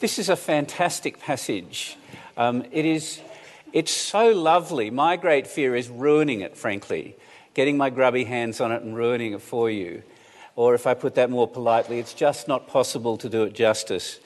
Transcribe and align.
This 0.00 0.20
is 0.20 0.28
a 0.28 0.36
fantastic 0.36 1.18
passage. 1.18 1.96
Um, 2.36 2.64
it 2.70 2.84
is, 2.84 3.20
it's 3.72 3.90
so 3.90 4.30
lovely. 4.30 4.90
My 4.90 5.16
great 5.16 5.48
fear 5.48 5.74
is 5.74 5.88
ruining 5.88 6.40
it, 6.40 6.56
frankly, 6.56 7.16
getting 7.52 7.76
my 7.76 7.90
grubby 7.90 8.22
hands 8.22 8.60
on 8.60 8.70
it 8.70 8.82
and 8.82 8.96
ruining 8.96 9.32
it 9.32 9.42
for 9.42 9.68
you. 9.68 10.04
Or 10.54 10.76
if 10.76 10.86
I 10.86 10.94
put 10.94 11.16
that 11.16 11.30
more 11.30 11.48
politely, 11.48 11.98
it's 11.98 12.14
just 12.14 12.46
not 12.46 12.68
possible 12.68 13.16
to 13.16 13.28
do 13.28 13.42
it 13.42 13.54
justice. 13.54 14.20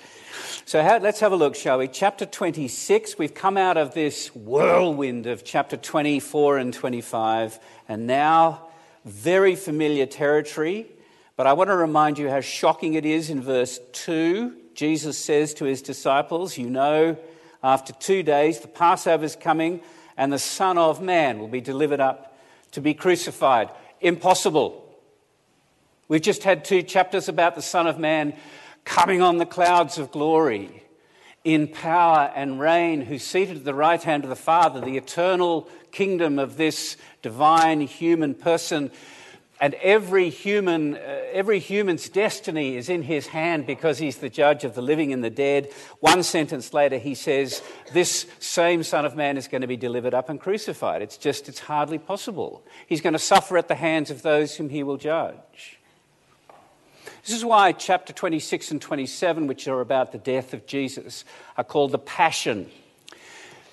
So 0.66 0.82
how, 0.82 0.98
let's 0.98 1.20
have 1.20 1.32
a 1.32 1.36
look, 1.36 1.54
shall 1.54 1.78
we? 1.78 1.88
Chapter 1.88 2.26
26. 2.26 3.16
We've 3.16 3.32
come 3.32 3.56
out 3.56 3.78
of 3.78 3.94
this 3.94 4.28
whirlwind 4.34 5.26
of 5.26 5.42
chapter 5.42 5.78
24 5.78 6.58
and 6.58 6.74
25, 6.74 7.58
and 7.88 8.06
now 8.06 8.68
very 9.06 9.56
familiar 9.56 10.04
territory. 10.04 10.86
But 11.34 11.46
I 11.46 11.54
want 11.54 11.68
to 11.68 11.76
remind 11.76 12.18
you 12.18 12.28
how 12.28 12.42
shocking 12.42 12.92
it 12.92 13.06
is 13.06 13.30
in 13.30 13.40
verse 13.40 13.80
2. 13.92 14.58
Jesus 14.74 15.18
says 15.18 15.54
to 15.54 15.64
his 15.64 15.82
disciples, 15.82 16.58
You 16.58 16.70
know, 16.70 17.16
after 17.62 17.92
two 17.92 18.22
days 18.22 18.60
the 18.60 18.68
Passover 18.68 19.24
is 19.24 19.36
coming, 19.36 19.80
and 20.16 20.32
the 20.32 20.38
Son 20.38 20.78
of 20.78 21.00
Man 21.00 21.38
will 21.38 21.48
be 21.48 21.60
delivered 21.60 22.00
up 22.00 22.38
to 22.72 22.80
be 22.80 22.94
crucified. 22.94 23.70
Impossible. 24.00 24.78
We've 26.08 26.20
just 26.20 26.42
had 26.42 26.64
two 26.64 26.82
chapters 26.82 27.28
about 27.28 27.54
the 27.54 27.62
Son 27.62 27.86
of 27.86 27.98
Man 27.98 28.34
coming 28.84 29.22
on 29.22 29.38
the 29.38 29.46
clouds 29.46 29.98
of 29.98 30.10
glory 30.10 30.82
in 31.44 31.66
power 31.66 32.30
and 32.34 32.60
reign, 32.60 33.00
who's 33.00 33.24
seated 33.24 33.56
at 33.56 33.64
the 33.64 33.74
right 33.74 34.02
hand 34.02 34.24
of 34.24 34.30
the 34.30 34.36
Father, 34.36 34.80
the 34.80 34.96
eternal 34.96 35.68
kingdom 35.90 36.38
of 36.38 36.56
this 36.56 36.96
divine 37.20 37.80
human 37.80 38.34
person. 38.34 38.90
And 39.62 39.74
every 39.74 40.28
human, 40.28 40.96
uh, 40.96 41.20
every 41.32 41.60
human's 41.60 42.08
destiny 42.08 42.74
is 42.76 42.88
in 42.88 43.02
his 43.02 43.28
hand 43.28 43.64
because 43.64 43.98
he's 43.98 44.16
the 44.16 44.28
judge 44.28 44.64
of 44.64 44.74
the 44.74 44.82
living 44.82 45.12
and 45.12 45.22
the 45.22 45.30
dead. 45.30 45.70
One 46.00 46.24
sentence 46.24 46.74
later, 46.74 46.98
he 46.98 47.14
says, 47.14 47.62
This 47.92 48.26
same 48.40 48.82
Son 48.82 49.04
of 49.04 49.14
Man 49.14 49.36
is 49.36 49.46
going 49.46 49.60
to 49.60 49.68
be 49.68 49.76
delivered 49.76 50.14
up 50.14 50.28
and 50.28 50.40
crucified. 50.40 51.00
It's 51.00 51.16
just, 51.16 51.48
it's 51.48 51.60
hardly 51.60 51.98
possible. 51.98 52.64
He's 52.88 53.00
going 53.00 53.12
to 53.12 53.20
suffer 53.20 53.56
at 53.56 53.68
the 53.68 53.76
hands 53.76 54.10
of 54.10 54.22
those 54.22 54.56
whom 54.56 54.68
he 54.68 54.82
will 54.82 54.96
judge. 54.96 55.78
This 57.24 57.36
is 57.36 57.44
why 57.44 57.70
chapter 57.70 58.12
26 58.12 58.72
and 58.72 58.82
27, 58.82 59.46
which 59.46 59.68
are 59.68 59.80
about 59.80 60.10
the 60.10 60.18
death 60.18 60.54
of 60.54 60.66
Jesus, 60.66 61.24
are 61.56 61.62
called 61.62 61.92
the 61.92 62.00
Passion. 62.00 62.68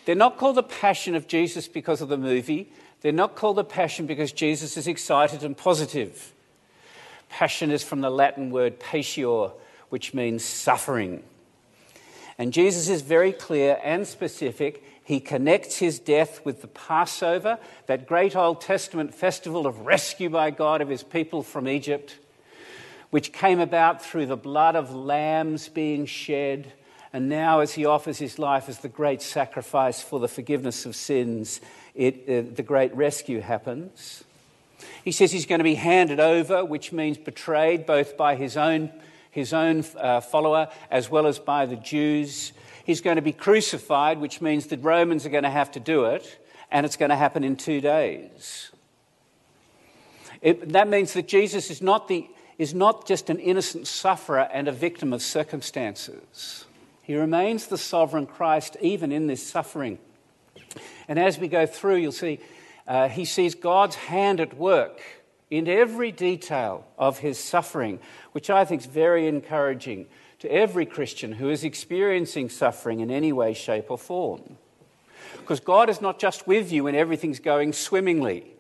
They're 0.06 0.14
not 0.14 0.38
called 0.38 0.58
the 0.58 0.62
Passion 0.62 1.16
of 1.16 1.28
Jesus 1.28 1.68
because 1.68 2.00
of 2.00 2.10
the 2.10 2.18
movie. 2.18 2.72
They're 3.02 3.12
not 3.12 3.36
called 3.36 3.58
the 3.58 3.64
Passion 3.64 4.06
because 4.06 4.32
Jesus 4.32 4.78
is 4.78 4.88
excited 4.88 5.44
and 5.44 5.56
positive. 5.56 6.34
Passion 7.30 7.72
is 7.72 7.84
from 7.84 8.02
the 8.02 8.10
Latin 8.10 8.52
word 8.52 8.80
patior, 8.80 9.52
which 9.90 10.14
means 10.14 10.44
suffering. 10.44 11.24
And 12.38 12.54
Jesus 12.54 12.90
is 12.90 13.02
very 13.02 13.32
clear 13.32 13.80
and 13.84 14.08
specific. 14.08 14.84
He 15.04 15.20
connects 15.20 15.78
his 15.78 16.00
death 16.00 16.46
with 16.46 16.62
the 16.62 16.68
Passover, 16.68 17.60
that 17.88 18.08
great 18.08 18.36
Old 18.36 18.62
Testament 18.62 19.14
festival 19.14 19.68
of 19.68 19.82
rescue 19.82 20.30
by 20.30 20.52
God 20.52 20.82
of 20.82 20.90
his 20.90 21.04
people 21.04 21.44
from 21.44 21.68
Egypt 21.68 22.18
which 23.10 23.34
came 23.34 23.60
about 23.60 24.04
through 24.04 24.28
the 24.28 24.38
blood 24.38 24.76
of 24.76 24.94
lambs 24.94 25.68
being 25.70 26.06
shed. 26.06 26.72
And 27.12 27.28
now, 27.28 27.60
as 27.60 27.74
he 27.74 27.86
offers 27.86 28.20
his 28.20 28.38
life 28.38 28.70
as 28.70 28.80
the 28.80 28.90
great 28.90 29.22
sacrifice 29.22 30.02
for 30.02 30.20
the 30.20 30.28
forgiveness 30.28 30.86
of 30.86 30.96
sins, 30.96 31.60
it, 31.96 32.24
uh, 32.30 32.54
the 32.56 32.64
great 32.64 32.96
rescue 32.96 33.40
happens. 33.42 34.24
He 35.04 35.12
says 35.12 35.32
he's 35.32 35.48
going 35.48 35.60
to 35.60 35.64
be 35.64 35.76
handed 35.76 36.20
over, 36.20 36.64
which 36.64 36.92
means 36.92 37.18
betrayed 37.18 37.86
both 37.86 38.16
by 38.16 38.36
his 38.36 38.56
own, 38.56 38.92
his 39.32 39.54
own 39.54 39.84
uh, 39.98 40.22
follower 40.22 40.70
as 40.92 41.10
well 41.10 41.26
as 41.26 41.40
by 41.40 41.66
the 41.66 41.76
Jews. 41.76 42.54
He's 42.86 43.02
going 43.02 43.16
to 43.16 43.22
be 43.22 43.34
crucified, 43.34 44.20
which 44.20 44.40
means 44.40 44.68
the 44.68 44.78
Romans 44.78 45.26
are 45.26 45.30
going 45.30 45.44
to 45.44 45.50
have 45.50 45.72
to 45.72 45.80
do 45.80 46.06
it, 46.06 46.46
and 46.72 46.86
it's 46.86 46.96
going 46.96 47.10
to 47.10 47.16
happen 47.16 47.44
in 47.44 47.56
two 47.56 47.82
days. 47.82 48.72
It, 50.42 50.70
that 50.70 50.88
means 50.88 51.14
that 51.14 51.28
Jesus 51.28 51.70
is 51.70 51.82
not 51.82 52.08
the 52.08 52.30
is 52.58 52.74
not 52.74 53.08
just 53.08 53.30
an 53.30 53.40
innocent 53.40 53.88
sufferer 53.88 54.50
and 54.52 54.68
a 54.68 54.72
victim 54.72 55.14
of 55.14 55.22
circumstances. 55.22 56.66
He 57.10 57.16
remains 57.16 57.66
the 57.66 57.78
sovereign 57.80 58.28
Christ 58.28 58.78
even 58.82 59.12
in 59.12 59.26
this 59.26 59.42
suffering. 59.42 59.98
And 61.08 61.18
as 61.18 61.40
we 61.40 61.48
go 61.48 61.66
through, 61.66 61.96
you'll 61.96 62.12
see 62.12 62.40
uh, 62.88 63.10
he 63.10 63.26
sees 63.26 63.56
God's 63.56 63.96
hand 63.96 64.40
at 64.40 64.56
work 64.56 65.02
in 65.50 65.68
every 65.68 66.12
detail 66.12 66.86
of 67.00 67.18
his 67.18 67.40
suffering, 67.40 67.98
which 68.34 68.52
I 68.52 68.64
think 68.64 68.82
is 68.82 68.86
very 68.86 69.26
encouraging 69.26 70.06
to 70.38 70.52
every 70.52 70.86
Christian 70.86 71.32
who 71.32 71.50
is 71.50 71.64
experiencing 71.64 72.48
suffering 72.48 73.00
in 73.00 73.10
any 73.10 73.34
way, 73.34 73.56
shape, 73.56 73.90
or 73.90 73.98
form. 73.98 74.60
Because 75.40 75.60
God 75.60 75.90
is 75.90 76.02
not 76.02 76.20
just 76.20 76.46
with 76.46 76.72
you 76.72 76.84
when 76.84 76.94
everything's 76.94 77.40
going 77.40 77.74
swimmingly. 77.74 78.54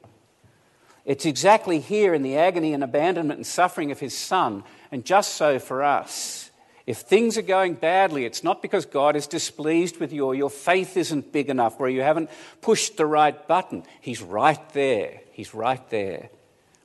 It's 1.06 1.28
exactly 1.28 1.80
here 1.80 2.16
in 2.16 2.24
the 2.24 2.36
agony 2.36 2.74
and 2.74 2.84
abandonment 2.84 3.38
and 3.38 3.46
suffering 3.46 3.92
of 3.92 4.00
his 4.00 4.18
son, 4.18 4.64
and 4.92 5.06
just 5.06 5.36
so 5.36 5.60
for 5.60 5.84
us. 5.84 6.49
If 6.90 7.02
things 7.02 7.38
are 7.38 7.44
going 7.44 7.76
badly, 7.76 8.26
it's 8.26 8.44
not 8.44 8.64
because 8.64 8.88
God 8.88 9.16
is 9.16 9.28
displeased 9.28 10.00
with 10.00 10.12
you 10.12 10.26
or 10.26 10.34
your 10.34 10.50
faith 10.50 10.98
isn't 10.98 11.32
big 11.32 11.48
enough 11.48 11.80
or 11.80 11.88
you 11.88 12.02
haven't 12.02 12.32
pushed 12.62 12.98
the 12.98 13.06
right 13.06 13.48
button. 13.48 13.84
He's 14.02 14.24
right 14.24 14.68
there. 14.74 15.22
He's 15.32 15.54
right 15.54 15.88
there, 15.92 16.32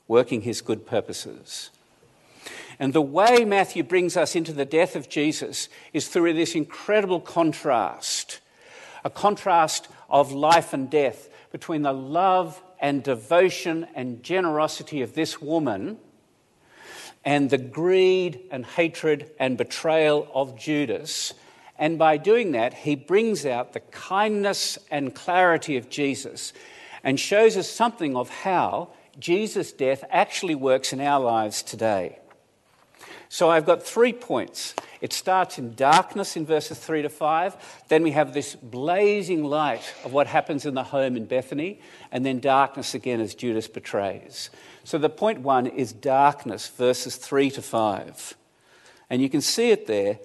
working 0.06 0.42
his 0.42 0.60
good 0.60 0.86
purposes. 0.86 1.70
And 2.78 2.92
the 2.92 3.00
way 3.00 3.46
Matthew 3.46 3.82
brings 3.82 4.14
us 4.14 4.36
into 4.36 4.52
the 4.52 4.66
death 4.66 4.94
of 4.94 5.08
Jesus 5.08 5.70
is 5.94 6.06
through 6.06 6.34
this 6.34 6.54
incredible 6.54 7.18
contrast 7.18 8.40
a 9.06 9.08
contrast 9.08 9.88
of 10.10 10.32
life 10.32 10.74
and 10.74 10.90
death 10.90 11.30
between 11.50 11.80
the 11.80 11.94
love 11.94 12.62
and 12.78 13.02
devotion 13.02 13.86
and 13.94 14.22
generosity 14.22 15.00
of 15.00 15.14
this 15.14 15.40
woman 15.40 15.96
and 17.24 17.50
the 17.50 17.58
greed 17.58 18.40
and 18.50 18.64
hatred 18.64 19.30
and 19.38 19.56
betrayal 19.56 20.28
of 20.34 20.58
Judas. 20.58 21.34
And 21.78 21.98
by 21.98 22.16
doing 22.16 22.52
that, 22.52 22.74
he 22.74 22.94
brings 22.94 23.46
out 23.46 23.72
the 23.72 23.80
kindness 23.80 24.78
and 24.90 25.14
clarity 25.14 25.76
of 25.76 25.88
Jesus 25.88 26.52
and 27.02 27.18
shows 27.18 27.56
us 27.56 27.68
something 27.68 28.16
of 28.16 28.28
how 28.30 28.90
Jesus' 29.18 29.72
death 29.72 30.04
actually 30.10 30.54
works 30.54 30.92
in 30.92 31.00
our 31.00 31.20
lives 31.20 31.62
today. 31.62 32.18
So 33.28 33.50
I've 33.50 33.66
got 33.66 33.82
three 33.82 34.12
points. 34.12 34.74
It 35.04 35.12
starts 35.12 35.58
in 35.58 35.74
darkness 35.74 36.34
in 36.34 36.46
verses 36.46 36.78
3 36.78 37.02
to 37.02 37.10
5. 37.10 37.84
Then 37.88 38.02
we 38.02 38.12
have 38.12 38.32
this 38.32 38.54
blazing 38.54 39.44
light 39.44 39.82
of 40.02 40.14
what 40.14 40.26
happens 40.26 40.64
in 40.64 40.72
the 40.72 40.82
home 40.82 41.14
in 41.18 41.26
Bethany. 41.26 41.78
And 42.10 42.24
then 42.24 42.40
darkness 42.40 42.94
again 42.94 43.20
as 43.20 43.34
Judas 43.34 43.68
betrays. 43.68 44.48
So 44.82 44.96
the 44.96 45.10
point 45.10 45.40
one 45.40 45.66
is 45.66 45.92
darkness, 45.92 46.68
verses 46.68 47.16
3 47.16 47.50
to 47.50 47.60
5. 47.60 48.34
And 49.10 49.20
you 49.20 49.28
can 49.28 49.42
see 49.42 49.72
it 49.72 49.86
there. 49.86 50.20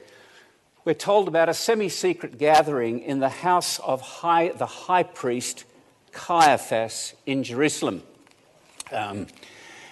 We're 0.86 0.94
told 0.94 1.28
about 1.28 1.50
a 1.50 1.54
semi 1.54 1.90
secret 1.90 2.38
gathering 2.38 3.02
in 3.02 3.20
the 3.20 3.28
house 3.28 3.80
of 3.80 4.00
high, 4.00 4.54
the 4.54 4.66
high 4.66 5.04
priest 5.04 5.66
Caiaphas 6.14 7.16
in 7.26 7.44
Jerusalem. 7.44 8.02
Um, 8.94 9.28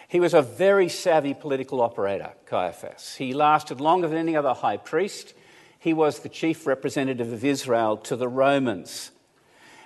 he 0.08 0.20
was 0.20 0.34
a 0.34 0.42
very 0.42 0.88
savvy 0.88 1.34
political 1.34 1.82
operator, 1.82 2.32
Caiaphas. 2.46 3.16
He 3.16 3.34
lasted 3.34 3.82
longer 3.82 4.08
than 4.08 4.18
any 4.18 4.36
other 4.36 4.54
high 4.54 4.78
priest. 4.78 5.34
He 5.80 5.94
was 5.94 6.20
the 6.20 6.30
chief 6.30 6.66
representative 6.66 7.34
of 7.34 7.44
Israel 7.44 7.98
to 7.98 8.16
the 8.16 8.30
Romans. 8.30 9.12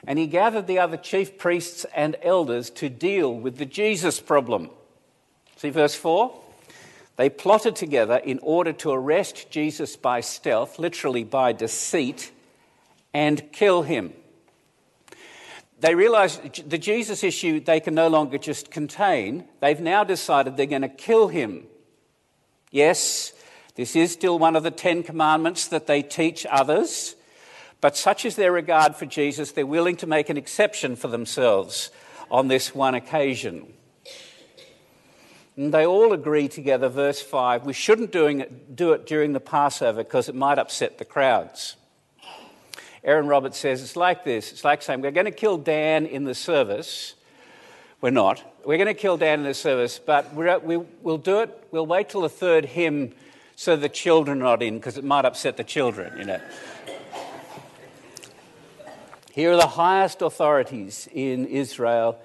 And 0.06 0.20
he 0.20 0.28
gathered 0.28 0.68
the 0.68 0.80
other 0.80 0.98
chief 0.98 1.38
priests 1.38 1.86
and 1.96 2.16
elders 2.22 2.70
to 2.72 2.90
deal 2.90 3.34
with 3.34 3.58
the 3.58 3.66
Jesus 3.66 4.20
problem. 4.20 4.70
See 5.58 5.70
verse 5.70 5.96
4? 5.96 6.40
They 7.18 7.30
plotted 7.30 7.76
together 7.76 8.18
in 8.18 8.40
order 8.42 8.74
to 8.74 8.92
arrest 8.92 9.52
Jesus 9.52 9.96
by 9.96 10.22
stealth, 10.22 10.80
literally 10.80 11.24
by 11.24 11.52
deceit, 11.54 12.32
and 13.14 13.52
kill 13.52 13.84
him 13.84 14.14
they 15.82 15.96
realize 15.96 16.40
the 16.66 16.78
Jesus 16.78 17.24
issue 17.24 17.60
they 17.60 17.80
can 17.80 17.96
no 17.96 18.08
longer 18.08 18.38
just 18.38 18.70
contain. 18.70 19.46
They've 19.60 19.80
now 19.80 20.04
decided 20.04 20.56
they're 20.56 20.68
going 20.68 20.84
to 20.84 20.90
kill 20.90 21.28
him. 21.28 21.66
Yes, 22.70 23.34
this 23.76 23.96
is 23.96 24.12
still 24.12 24.38
one 24.38 24.56
of 24.56 24.64
the 24.64 24.72
Ten 24.72 25.02
Commandments 25.02 25.68
that 25.70 25.88
they 25.88 26.04
teach 26.04 26.46
others, 26.50 27.16
but 27.82 27.98
such 27.98 28.26
is 28.26 28.36
their 28.36 28.52
regard 28.52 28.96
for 28.96 29.08
Jesus, 29.08 29.52
they're 29.52 29.66
willing 29.66 29.96
to 29.98 30.08
make 30.08 30.30
an 30.30 30.38
exception 30.38 30.96
for 30.96 31.08
themselves 31.08 31.90
on 32.30 32.48
this 32.48 32.76
one 32.76 32.94
occasion. 32.94 33.74
And 35.58 35.74
they 35.74 35.86
all 35.86 36.14
agree 36.14 36.48
together, 36.48 36.90
verse 36.90 37.22
5, 37.22 37.66
we 37.66 37.74
shouldn't 37.74 38.16
it, 38.16 38.76
do 38.76 38.94
it 38.94 39.08
during 39.08 39.34
the 39.34 39.40
Passover 39.40 40.04
because 40.04 40.30
it 40.30 40.36
might 40.36 40.60
upset 40.60 40.98
the 40.98 41.06
crowds. 41.06 41.76
Aaron 43.04 43.28
Roberts 43.28 43.58
says 43.58 43.82
it's 43.82 43.96
like 43.96 44.24
this 44.24 44.52
it's 44.52 44.64
like 44.64 44.82
saying, 44.82 45.02
We're 45.02 45.12
going 45.12 45.26
to 45.26 45.32
kill 45.32 45.58
Dan 45.58 46.06
in 46.06 46.24
the 46.24 46.36
service. 46.36 47.16
We're 48.00 48.10
not. 48.10 48.44
We're 48.66 48.78
going 48.78 48.88
to 48.88 48.94
kill 48.94 49.18
Dan 49.18 49.40
in 49.40 49.46
the 49.46 49.54
service, 49.54 50.00
but 50.00 50.34
we 50.34 50.78
will 50.78 51.18
do 51.18 51.40
it. 51.42 51.68
We'll 51.72 51.86
wait 51.86 52.10
till 52.10 52.22
the 52.22 52.30
third 52.30 52.66
hymn 52.66 53.14
so 53.56 53.76
the 53.76 53.90
children 53.90 54.42
are 54.42 54.46
not 54.46 54.64
in 54.64 54.78
because 54.78 54.98
it 54.98 55.04
might 55.04 55.24
upset 55.24 55.58
the 55.58 55.64
children, 55.64 56.18
you 56.18 56.26
know. 56.26 56.42
Here 59.32 59.52
are 59.52 59.56
the 59.56 59.68
highest 59.68 60.22
authorities 60.22 61.08
in 61.14 61.46
Israel. 61.46 62.20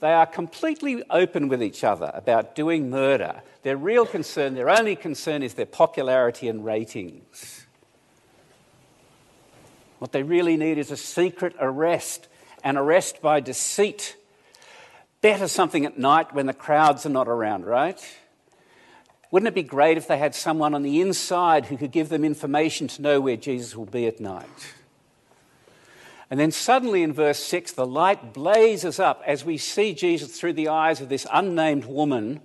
They 0.00 0.12
are 0.12 0.26
completely 0.26 1.02
open 1.10 1.48
with 1.48 1.62
each 1.62 1.82
other 1.82 2.10
about 2.14 2.54
doing 2.54 2.90
murder. 2.90 3.42
Their 3.62 3.76
real 3.76 4.04
concern, 4.04 4.54
their 4.54 4.68
only 4.68 4.96
concern, 4.96 5.42
is 5.42 5.54
their 5.54 5.66
popularity 5.66 6.48
and 6.48 6.64
ratings. 6.64 7.61
What 10.02 10.10
they 10.10 10.24
really 10.24 10.56
need 10.56 10.78
is 10.78 10.90
a 10.90 10.96
secret 10.96 11.54
arrest, 11.60 12.26
an 12.64 12.76
arrest 12.76 13.22
by 13.22 13.38
deceit. 13.38 14.16
Better 15.20 15.46
something 15.46 15.86
at 15.86 15.96
night 15.96 16.34
when 16.34 16.46
the 16.46 16.52
crowds 16.52 17.06
are 17.06 17.08
not 17.08 17.28
around, 17.28 17.66
right? 17.66 18.04
Wouldn't 19.30 19.46
it 19.46 19.54
be 19.54 19.62
great 19.62 19.96
if 19.96 20.08
they 20.08 20.18
had 20.18 20.34
someone 20.34 20.74
on 20.74 20.82
the 20.82 21.00
inside 21.00 21.66
who 21.66 21.76
could 21.76 21.92
give 21.92 22.08
them 22.08 22.24
information 22.24 22.88
to 22.88 23.00
know 23.00 23.20
where 23.20 23.36
Jesus 23.36 23.76
will 23.76 23.86
be 23.86 24.08
at 24.08 24.18
night? 24.18 24.74
And 26.28 26.40
then 26.40 26.50
suddenly 26.50 27.04
in 27.04 27.12
verse 27.12 27.38
6, 27.38 27.70
the 27.70 27.86
light 27.86 28.34
blazes 28.34 28.98
up 28.98 29.22
as 29.24 29.44
we 29.44 29.56
see 29.56 29.94
Jesus 29.94 30.36
through 30.36 30.54
the 30.54 30.66
eyes 30.66 31.00
of 31.00 31.10
this 31.10 31.28
unnamed 31.32 31.84
woman 31.84 32.40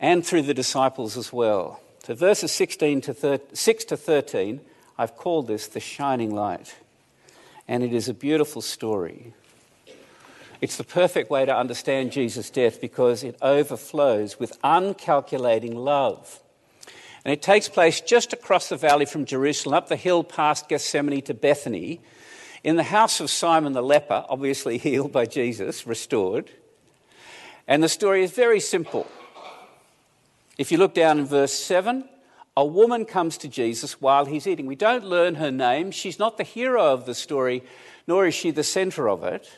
and 0.00 0.24
through 0.24 0.44
the 0.44 0.54
disciples 0.54 1.18
as 1.18 1.30
well. 1.30 1.82
So, 2.04 2.14
verses 2.14 2.52
16 2.52 3.02
to 3.02 3.12
13, 3.12 3.54
6 3.54 3.84
to 3.84 3.98
13, 3.98 4.62
I've 4.96 5.16
called 5.16 5.46
this 5.46 5.66
the 5.66 5.80
shining 5.80 6.34
light. 6.34 6.74
And 7.66 7.82
it 7.82 7.92
is 7.92 8.08
a 8.08 8.14
beautiful 8.14 8.62
story. 8.62 9.32
It's 10.60 10.76
the 10.76 10.84
perfect 10.84 11.30
way 11.30 11.44
to 11.44 11.56
understand 11.56 12.12
Jesus' 12.12 12.50
death 12.50 12.80
because 12.80 13.24
it 13.24 13.36
overflows 13.42 14.38
with 14.38 14.58
uncalculating 14.62 15.74
love. 15.74 16.40
And 17.24 17.32
it 17.32 17.42
takes 17.42 17.68
place 17.68 18.00
just 18.00 18.32
across 18.32 18.68
the 18.68 18.76
valley 18.76 19.06
from 19.06 19.24
Jerusalem, 19.24 19.74
up 19.74 19.88
the 19.88 19.96
hill 19.96 20.22
past 20.22 20.68
Gethsemane 20.68 21.22
to 21.22 21.34
Bethany 21.34 22.00
in 22.62 22.76
the 22.76 22.82
house 22.82 23.20
of 23.20 23.30
Simon 23.30 23.74
the 23.74 23.82
leper, 23.82 24.24
obviously 24.28 24.78
healed 24.78 25.12
by 25.12 25.26
Jesus, 25.26 25.86
restored. 25.86 26.50
And 27.68 27.82
the 27.82 27.88
story 27.88 28.24
is 28.24 28.32
very 28.32 28.60
simple. 28.60 29.06
If 30.56 30.70
you 30.70 30.78
look 30.78 30.94
down 30.94 31.18
in 31.18 31.26
verse 31.26 31.52
7, 31.52 32.08
a 32.56 32.64
woman 32.64 33.04
comes 33.04 33.36
to 33.38 33.48
Jesus 33.48 34.00
while 34.00 34.26
he's 34.26 34.46
eating. 34.46 34.66
We 34.66 34.76
don't 34.76 35.04
learn 35.04 35.36
her 35.36 35.50
name. 35.50 35.90
She's 35.90 36.18
not 36.18 36.36
the 36.36 36.44
hero 36.44 36.92
of 36.92 37.06
the 37.06 37.14
story, 37.14 37.62
nor 38.06 38.26
is 38.26 38.34
she 38.34 38.50
the 38.50 38.62
center 38.62 39.08
of 39.08 39.24
it. 39.24 39.50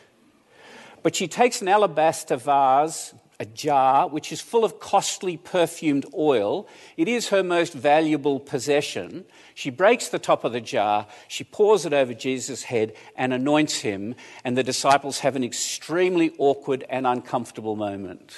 But 1.03 1.15
she 1.15 1.29
takes 1.29 1.61
an 1.61 1.69
alabaster 1.69 2.37
vase 2.37 3.15
a 3.39 3.45
jar 3.45 4.09
which 4.09 4.33
is 4.33 4.41
full 4.41 4.65
of 4.65 4.81
costly 4.81 5.37
perfumed 5.37 6.07
oil. 6.17 6.67
It 6.97 7.09
is 7.09 7.29
her 7.29 7.43
most 7.43 7.75
valuable 7.75 8.41
possession. 8.41 9.25
She 9.55 9.71
breaks 9.71 10.09
the 10.09 10.19
top 10.19 10.45
of 10.45 10.53
the 10.53 10.61
jar, 10.61 11.07
she 11.29 11.45
pours 11.45 11.85
it 11.87 11.93
over 11.93 12.15
Jesus' 12.15 12.65
head 12.65 12.95
and 13.15 13.33
anoints 13.33 13.81
him, 13.81 14.15
and 14.45 14.57
the 14.57 14.63
disciples 14.63 15.21
have 15.21 15.37
an 15.37 15.45
extremely 15.45 16.35
awkward 16.39 16.85
and 16.89 17.07
uncomfortable 17.07 17.77
moment. 17.77 18.35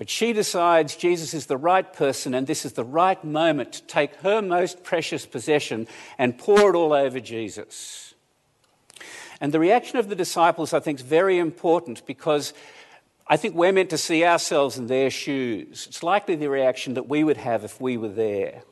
But 0.00 0.08
she 0.08 0.32
decides 0.32 0.96
Jesus 0.96 1.34
is 1.34 1.44
the 1.44 1.58
right 1.58 1.92
person 1.92 2.32
and 2.32 2.46
this 2.46 2.64
is 2.64 2.72
the 2.72 2.86
right 2.86 3.22
moment 3.22 3.74
to 3.74 3.82
take 3.82 4.14
her 4.22 4.40
most 4.40 4.82
precious 4.82 5.26
possession 5.26 5.86
and 6.16 6.38
pour 6.38 6.70
it 6.70 6.74
all 6.74 6.94
over 6.94 7.20
Jesus. 7.20 8.14
And 9.42 9.52
the 9.52 9.60
reaction 9.60 9.98
of 9.98 10.08
the 10.08 10.14
disciples, 10.16 10.72
I 10.72 10.80
think, 10.80 11.00
is 11.00 11.04
very 11.04 11.38
important 11.38 12.06
because 12.06 12.54
I 13.26 13.36
think 13.36 13.54
we're 13.54 13.72
meant 13.72 13.90
to 13.90 13.98
see 13.98 14.24
ourselves 14.24 14.78
in 14.78 14.86
their 14.86 15.10
shoes. 15.10 15.84
It's 15.86 16.02
likely 16.02 16.34
the 16.34 16.48
reaction 16.48 16.94
that 16.94 17.06
we 17.06 17.22
would 17.22 17.36
have 17.36 17.62
if 17.62 17.78
we 17.78 17.98
were 17.98 18.08
there. 18.08 18.62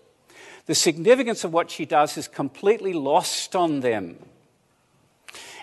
The 0.65 0.75
significance 0.75 1.45
of 1.45 1.53
what 1.53 1.71
she 1.71 1.85
does 1.85 2.17
is 2.17 2.27
completely 2.27 2.95
lost 2.95 3.55
on 3.55 3.81
them. 3.81 4.17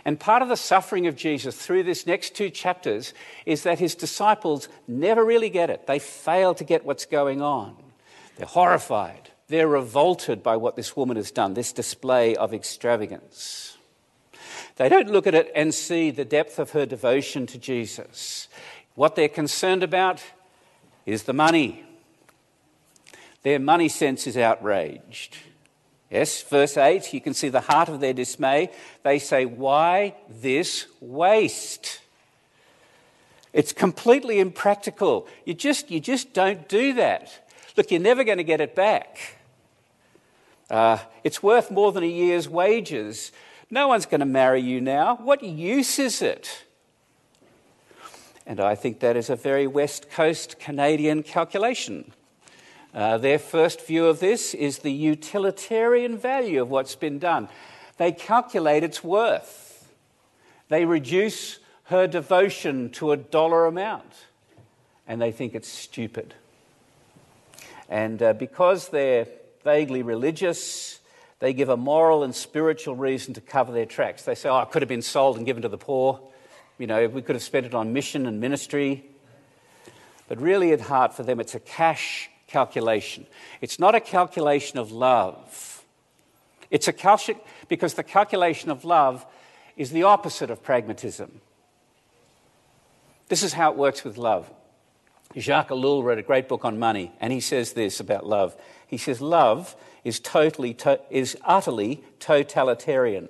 And 0.05 0.19
part 0.19 0.43
of 0.43 0.49
the 0.49 0.55
suffering 0.55 1.07
of 1.07 1.15
Jesus 1.15 1.57
through 1.57 1.83
this 1.83 2.05
next 2.05 2.35
two 2.35 2.51
chapters 2.51 3.13
is 3.47 3.63
that 3.63 3.79
his 3.79 3.95
disciples 3.95 4.69
never 4.87 5.25
really 5.25 5.49
get 5.49 5.71
it. 5.71 5.87
They 5.87 5.97
fail 5.97 6.53
to 6.53 6.63
get 6.63 6.85
what's 6.85 7.05
going 7.05 7.41
on. 7.41 7.75
They're 8.37 8.45
horrified. 8.45 9.31
They're 9.47 9.67
revolted 9.67 10.43
by 10.43 10.57
what 10.57 10.75
this 10.75 10.95
woman 10.95 11.17
has 11.17 11.31
done, 11.31 11.55
this 11.55 11.73
display 11.73 12.35
of 12.35 12.53
extravagance. 12.53 13.77
They 14.75 14.89
don't 14.89 15.09
look 15.09 15.25
at 15.25 15.35
it 15.35 15.51
and 15.55 15.73
see 15.73 16.11
the 16.11 16.25
depth 16.25 16.59
of 16.59 16.71
her 16.71 16.85
devotion 16.85 17.47
to 17.47 17.57
Jesus. 17.57 18.47
What 18.93 19.15
they're 19.15 19.29
concerned 19.29 19.83
about 19.83 20.21
is 21.05 21.23
the 21.23 21.33
money. 21.33 21.83
Their 23.43 23.59
money 23.59 23.89
sense 23.89 24.27
is 24.27 24.37
outraged. 24.37 25.37
Yes, 26.15 26.43
verse 26.43 26.77
8, 26.77 27.13
you 27.13 27.19
can 27.19 27.33
see 27.33 27.49
the 27.49 27.59
heart 27.59 27.89
of 27.89 27.99
their 27.99 28.13
dismay. 28.13 28.71
They 29.03 29.19
say, 29.19 29.43
Why 29.43 30.15
this 30.29 30.85
waste? 31.01 31.99
It's 33.51 33.73
completely 33.73 34.39
impractical. 34.39 35.27
You 35.43 35.53
just, 35.55 35.91
you 35.91 35.99
just 35.99 36.31
don't 36.31 36.69
do 36.69 36.93
that. 36.93 37.51
Look, 37.75 37.91
you're 37.91 37.99
never 37.99 38.23
going 38.23 38.37
to 38.37 38.45
get 38.45 38.61
it 38.61 38.75
back. 38.75 39.39
Uh, 40.69 40.99
it's 41.25 41.43
worth 41.43 41.69
more 41.69 41.91
than 41.91 42.03
a 42.05 42.07
year's 42.07 42.47
wages. 42.47 43.33
No 43.69 43.89
one's 43.89 44.05
going 44.05 44.21
to 44.21 44.25
marry 44.25 44.61
you 44.61 44.79
now. 44.79 45.17
What 45.17 45.43
use 45.43 45.99
is 45.99 46.21
it? 46.21 46.63
And 48.45 48.61
I 48.61 48.75
think 48.75 49.01
that 49.01 49.17
is 49.17 49.29
a 49.29 49.35
very 49.35 49.67
West 49.67 50.09
Coast 50.09 50.59
Canadian 50.59 51.23
calculation. 51.23 52.13
Uh, 52.95 53.17
their 53.17 53.37
first 53.37 53.85
view 53.85 54.05
of 54.05 54.21
this 54.21 54.53
is 54.53 54.79
the 54.79 54.91
utilitarian 54.91 56.17
value 56.17 56.61
of 56.61 56.69
what's 56.69 56.95
been 56.95 57.19
done. 57.19 57.49
They 57.97 58.13
calculate 58.13 58.85
its 58.85 59.03
worth. 59.03 59.93
They 60.69 60.85
reduce 60.85 61.59
her 61.85 62.07
devotion 62.07 62.89
to 62.91 63.11
a 63.11 63.17
dollar 63.17 63.65
amount, 63.65 64.11
and 65.05 65.21
they 65.21 65.33
think 65.33 65.55
it's 65.55 65.67
stupid. 65.67 66.33
And 67.89 68.23
uh, 68.23 68.31
because 68.31 68.87
they're 68.87 69.27
vaguely 69.65 70.01
religious, 70.01 71.01
they 71.39 71.51
give 71.51 71.67
a 71.67 71.77
moral 71.77 72.23
and 72.23 72.33
spiritual 72.33 72.95
reason 72.95 73.33
to 73.33 73.41
cover 73.41 73.73
their 73.73 73.85
tracks. 73.85 74.23
They 74.23 74.35
say, 74.35 74.47
oh, 74.47 74.61
it 74.61 74.71
could 74.71 74.81
have 74.81 74.89
been 74.89 75.01
sold 75.01 75.35
and 75.35 75.45
given 75.45 75.63
to 75.63 75.69
the 75.69 75.77
poor. 75.77 76.21
You 76.77 76.87
know, 76.87 77.07
we 77.07 77.21
could 77.21 77.35
have 77.35 77.43
spent 77.43 77.65
it 77.65 77.75
on 77.75 77.91
mission 77.91 78.25
and 78.25 78.39
ministry. 78.39 79.03
But 80.29 80.41
really, 80.41 80.71
at 80.71 80.79
heart, 80.79 81.13
for 81.13 81.23
them, 81.23 81.41
it's 81.41 81.55
a 81.55 81.59
cash 81.59 82.29
calculation. 82.55 83.27
It's 83.59 83.79
not 83.79 83.95
a 83.95 83.99
calculation 83.99 84.79
of 84.79 84.89
love. 84.89 85.83
It's 86.71 86.87
a 86.87 86.93
calculation 86.93 87.43
because 87.67 87.95
the 87.95 88.03
calculation 88.17 88.71
of 88.71 88.85
love 88.85 89.25
is 89.75 89.91
the 89.91 90.03
opposite 90.03 90.49
of 90.49 90.63
pragmatism. 90.63 91.41
This 93.27 93.43
is 93.43 93.51
how 93.51 93.71
it 93.71 93.77
works 93.77 94.05
with 94.05 94.17
love. 94.17 94.49
Jacques 95.37 95.67
Ellul 95.67 96.01
wrote 96.01 96.17
a 96.17 96.29
great 96.31 96.47
book 96.47 96.63
on 96.63 96.79
money, 96.79 97.11
and 97.19 97.33
he 97.33 97.41
says 97.41 97.73
this 97.73 97.99
about 97.99 98.25
love. 98.25 98.55
He 98.87 98.97
says, 98.97 99.19
Love 99.19 99.75
is, 100.05 100.21
totally, 100.21 100.73
to, 100.75 101.01
is 101.09 101.37
utterly 101.43 102.05
totalitarian. 102.21 103.27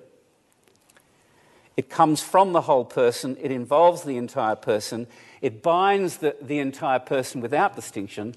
It 1.75 1.89
comes 1.89 2.21
from 2.21 2.53
the 2.53 2.61
whole 2.61 2.85
person, 2.85 3.37
it 3.41 3.51
involves 3.51 4.03
the 4.03 4.17
entire 4.17 4.55
person, 4.55 5.07
it 5.41 5.63
binds 5.63 6.17
the, 6.17 6.35
the 6.39 6.59
entire 6.59 6.99
person 6.99 7.41
without 7.41 7.75
distinction. 7.75 8.35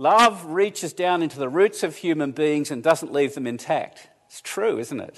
Love 0.00 0.46
reaches 0.46 0.94
down 0.94 1.22
into 1.22 1.38
the 1.38 1.46
roots 1.46 1.82
of 1.82 1.96
human 1.96 2.32
beings 2.32 2.70
and 2.70 2.82
doesn't 2.82 3.12
leave 3.12 3.34
them 3.34 3.46
intact. 3.46 4.08
It's 4.28 4.40
true, 4.40 4.78
isn't 4.78 4.98
it? 4.98 5.14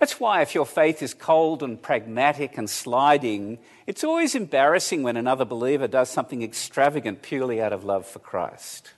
That's 0.00 0.18
why, 0.18 0.42
if 0.42 0.56
your 0.56 0.66
faith 0.66 1.00
is 1.04 1.14
cold 1.14 1.62
and 1.62 1.80
pragmatic 1.80 2.58
and 2.58 2.68
sliding, 2.68 3.60
it's 3.86 4.02
always 4.02 4.34
embarrassing 4.34 5.04
when 5.04 5.16
another 5.16 5.44
believer 5.44 5.86
does 5.86 6.10
something 6.10 6.42
extravagant 6.42 7.22
purely 7.22 7.62
out 7.62 7.72
of 7.72 7.84
love 7.84 8.06
for 8.06 8.18
Christ. 8.18 8.90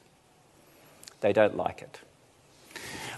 They 1.21 1.35
don't 1.35 1.59
like 1.59 1.83
it. 1.83 2.01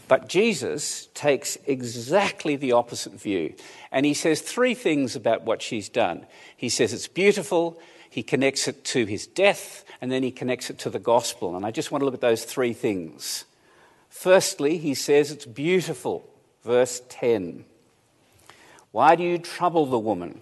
But 0.09 0.29
Jesus 0.29 1.07
takes 1.15 1.57
exactly 1.67 2.57
the 2.57 2.73
opposite 2.73 3.13
view. 3.13 3.55
And 3.93 4.05
he 4.05 4.13
says 4.13 4.41
three 4.41 4.75
things 4.75 5.15
about 5.15 5.45
what 5.45 5.63
she's 5.63 5.89
done. 5.89 6.27
He 6.57 6.69
says 6.69 6.93
it's 6.93 7.07
beautiful, 7.07 7.79
he 8.17 8.23
connects 8.23 8.67
it 8.67 8.83
to 8.83 9.05
his 9.05 9.27
death, 9.27 9.85
and 10.01 10.11
then 10.11 10.23
he 10.23 10.31
connects 10.31 10.71
it 10.71 10.79
to 10.79 10.89
the 10.89 10.99
gospel. 10.99 11.55
And 11.55 11.67
I 11.67 11.71
just 11.71 11.93
want 11.93 12.01
to 12.01 12.07
look 12.07 12.15
at 12.15 12.23
those 12.23 12.47
three 12.47 12.73
things. 12.73 13.45
Firstly, 14.09 14.79
he 14.79 14.95
says 14.95 15.31
it's 15.31 15.45
beautiful. 15.45 16.27
Verse 16.65 17.03
10 17.11 17.67
Why 18.91 19.17
do 19.17 19.23
you 19.23 19.37
trouble 19.37 19.85
the 19.85 19.99
woman? 19.99 20.41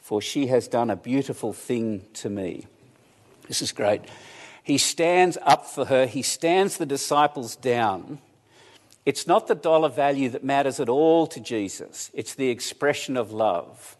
For 0.00 0.22
she 0.22 0.46
has 0.46 0.68
done 0.68 0.90
a 0.90 0.94
beautiful 0.94 1.52
thing 1.52 2.02
to 2.14 2.30
me. 2.30 2.68
This 3.48 3.62
is 3.62 3.72
great. 3.72 4.02
He 4.62 4.78
stands 4.78 5.36
up 5.42 5.66
for 5.66 5.86
her, 5.86 6.06
he 6.06 6.22
stands 6.22 6.76
the 6.76 6.86
disciples 6.86 7.56
down 7.56 8.20
it's 9.04 9.26
not 9.26 9.48
the 9.48 9.56
dollar 9.56 9.88
value 9.88 10.28
that 10.28 10.44
matters 10.44 10.78
at 10.78 10.88
all 10.88 11.26
to 11.26 11.40
Jesus, 11.40 12.12
it's 12.14 12.36
the 12.36 12.50
expression 12.50 13.16
of 13.16 13.32
love. 13.32 13.96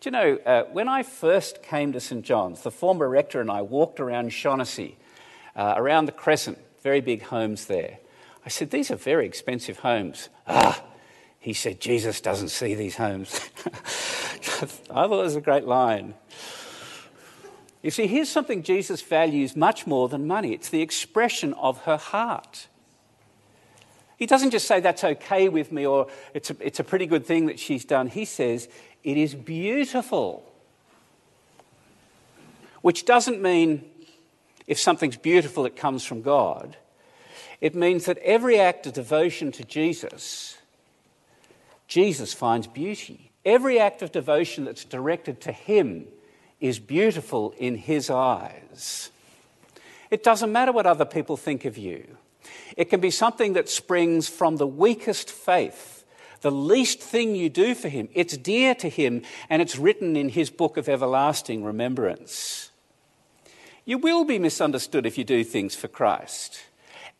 Do 0.00 0.08
you 0.08 0.10
know, 0.12 0.38
uh, 0.46 0.64
when 0.72 0.88
I 0.88 1.02
first 1.02 1.62
came 1.62 1.92
to 1.92 2.00
St. 2.00 2.24
John's, 2.24 2.62
the 2.62 2.70
former 2.70 3.08
rector 3.08 3.40
and 3.40 3.50
I 3.50 3.62
walked 3.62 4.00
around 4.00 4.32
Shaughnessy. 4.32 4.96
uh, 5.58 5.74
around 5.76 6.06
the 6.06 6.12
Crescent, 6.12 6.56
very 6.82 7.00
big 7.00 7.22
homes 7.22 7.66
there. 7.66 7.98
I 8.46 8.48
said, 8.48 8.70
These 8.70 8.92
are 8.92 8.96
very 8.96 9.26
expensive 9.26 9.80
homes. 9.80 10.28
Ah, 10.46 10.82
he 11.40 11.52
said, 11.52 11.80
Jesus 11.80 12.20
doesn't 12.20 12.50
see 12.50 12.74
these 12.74 12.96
homes. 12.96 13.40
I 13.66 14.66
thought 14.66 15.20
it 15.20 15.24
was 15.24 15.36
a 15.36 15.40
great 15.40 15.64
line. 15.64 16.14
You 17.82 17.90
see, 17.90 18.06
here's 18.06 18.28
something 18.28 18.62
Jesus 18.62 19.02
values 19.02 19.56
much 19.56 19.86
more 19.86 20.08
than 20.08 20.26
money 20.26 20.52
it's 20.52 20.68
the 20.68 20.82
expression 20.82 21.54
of 21.54 21.82
her 21.82 21.96
heart. 21.96 22.68
He 24.16 24.26
doesn't 24.26 24.50
just 24.50 24.66
say, 24.68 24.80
That's 24.80 25.02
okay 25.02 25.48
with 25.48 25.72
me, 25.72 25.86
or 25.86 26.08
it's 26.34 26.50
a, 26.50 26.56
it's 26.60 26.80
a 26.80 26.84
pretty 26.84 27.06
good 27.06 27.26
thing 27.26 27.46
that 27.46 27.58
she's 27.58 27.84
done. 27.84 28.06
He 28.06 28.24
says, 28.24 28.68
It 29.04 29.16
is 29.16 29.34
beautiful. 29.34 30.44
Which 32.82 33.04
doesn't 33.04 33.40
mean 33.40 33.84
if 34.66 34.78
something's 34.78 35.16
beautiful, 35.16 35.64
it 35.66 35.76
comes 35.76 36.04
from 36.04 36.22
God. 36.22 36.76
It 37.60 37.74
means 37.74 38.04
that 38.04 38.18
every 38.18 38.60
act 38.60 38.86
of 38.86 38.92
devotion 38.92 39.50
to 39.52 39.64
Jesus, 39.64 40.58
Jesus 41.88 42.34
finds 42.34 42.66
beauty. 42.66 43.32
Every 43.44 43.80
act 43.80 44.02
of 44.02 44.12
devotion 44.12 44.66
that's 44.66 44.84
directed 44.84 45.40
to 45.42 45.52
Him 45.52 46.06
is 46.60 46.78
beautiful 46.78 47.54
in 47.58 47.76
His 47.76 48.10
eyes. 48.10 49.10
It 50.10 50.22
doesn't 50.22 50.52
matter 50.52 50.72
what 50.72 50.86
other 50.86 51.04
people 51.04 51.36
think 51.36 51.64
of 51.64 51.78
you. 51.78 52.16
It 52.76 52.90
can 52.90 53.00
be 53.00 53.10
something 53.10 53.54
that 53.54 53.68
springs 53.68 54.28
from 54.28 54.56
the 54.56 54.66
weakest 54.66 55.30
faith, 55.30 55.97
the 56.40 56.50
least 56.50 57.00
thing 57.00 57.34
you 57.34 57.48
do 57.48 57.74
for 57.74 57.88
Him. 57.88 58.08
It's 58.14 58.36
dear 58.36 58.74
to 58.76 58.88
Him, 58.88 59.22
and 59.50 59.60
it's 59.60 59.78
written 59.78 60.16
in 60.16 60.28
His 60.28 60.50
book 60.50 60.76
of 60.76 60.88
everlasting 60.88 61.64
remembrance. 61.64 62.70
You 63.84 63.98
will 63.98 64.24
be 64.24 64.38
misunderstood 64.38 65.06
if 65.06 65.16
you 65.16 65.24
do 65.24 65.42
things 65.42 65.74
for 65.74 65.88
Christ. 65.88 66.60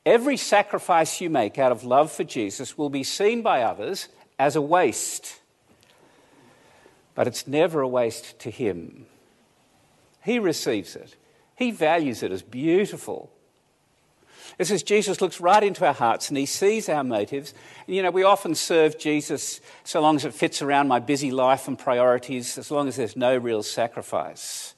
Every 0.05 0.37
sacrifice 0.37 1.21
you 1.21 1.31
make 1.31 1.59
out 1.59 1.73
of 1.73 1.85
love 1.85 2.13
for 2.13 2.25
Jesus 2.25 2.79
will 2.79 2.91
be 2.91 3.03
seen 3.03 3.43
by 3.43 3.63
others 3.63 4.09
as 4.39 4.55
a 4.55 4.63
waste. 4.63 5.41
But 7.15 7.27
it's 7.27 7.47
never 7.47 7.81
a 7.81 7.89
waste 7.89 8.39
to 8.41 8.51
Him. 8.51 9.07
He 10.23 10.39
receives 10.39 10.95
it, 10.95 11.17
He 11.57 11.71
values 11.71 12.23
it 12.23 12.33
as 12.33 12.43
beautiful. 12.43 13.33
This 14.59 14.73
is 14.73 14.83
Jesus 14.83 15.21
looks 15.21 15.41
right 15.41 15.63
into 15.63 15.87
our 15.87 15.95
hearts 15.95 16.29
and 16.29 16.37
he 16.37 16.45
sees 16.45 16.89
our 16.89 17.05
motives. 17.05 17.55
And, 17.87 17.95
You 17.95 18.03
know, 18.03 18.11
we 18.11 18.25
often 18.25 18.57
serve 18.57 18.99
Jesus 18.99 19.61
so 19.85 20.01
long 20.01 20.17
as 20.17 20.25
it 20.25 20.35
fits 20.35 20.61
around 20.61 20.89
my 20.89 20.99
busy 20.99 21.31
life 21.31 21.69
and 21.69 21.79
priorities, 21.79 22.59
as 22.59 22.71
long 22.71 22.89
as 22.89 22.97
there's 22.97 23.17
no 23.17 23.37
real 23.37 23.63
sacrifice. 23.63 24.75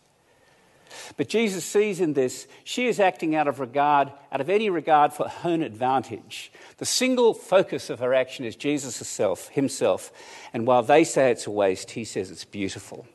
But 1.17 1.29
Jesus 1.29 1.65
sees 1.65 2.01
in 2.01 2.13
this, 2.13 2.47
she 2.63 2.87
is 2.87 3.01
acting 3.01 3.35
out 3.35 3.49
of 3.49 3.59
regard, 3.59 4.13
out 4.31 4.41
of 4.41 4.51
any 4.51 4.69
regard 4.69 5.13
for 5.13 5.29
her 5.29 5.49
own 5.49 5.63
advantage. 5.63 6.53
The 6.77 6.87
single 6.87 7.33
focus 7.33 7.91
of 7.91 8.01
her 8.01 8.13
action 8.13 8.45
is 8.45 8.57
Jesus 8.57 8.99
himself, 8.99 9.49
himself. 9.49 10.13
And 10.53 10.67
while 10.67 10.83
they 10.83 11.05
say 11.05 11.31
it's 11.31 11.47
a 11.47 11.51
waste, 11.51 11.93
he 11.93 12.05
says 12.05 12.31
it's 12.31 12.45
beautiful. 12.45 13.07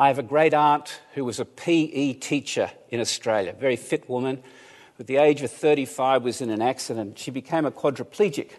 I 0.00 0.06
have 0.06 0.20
a 0.20 0.22
great 0.22 0.54
aunt 0.54 1.00
who 1.14 1.24
was 1.24 1.40
a 1.40 1.44
PE 1.44 2.12
teacher 2.12 2.70
in 2.88 3.00
Australia, 3.00 3.52
very 3.52 3.74
fit 3.74 4.08
woman. 4.08 4.44
At 5.00 5.08
the 5.08 5.16
age 5.16 5.42
of 5.42 5.50
35, 5.50 6.22
was 6.22 6.40
in 6.40 6.50
an 6.50 6.62
accident. 6.62 7.18
She 7.18 7.32
became 7.32 7.66
a 7.66 7.72
quadriplegic. 7.72 8.52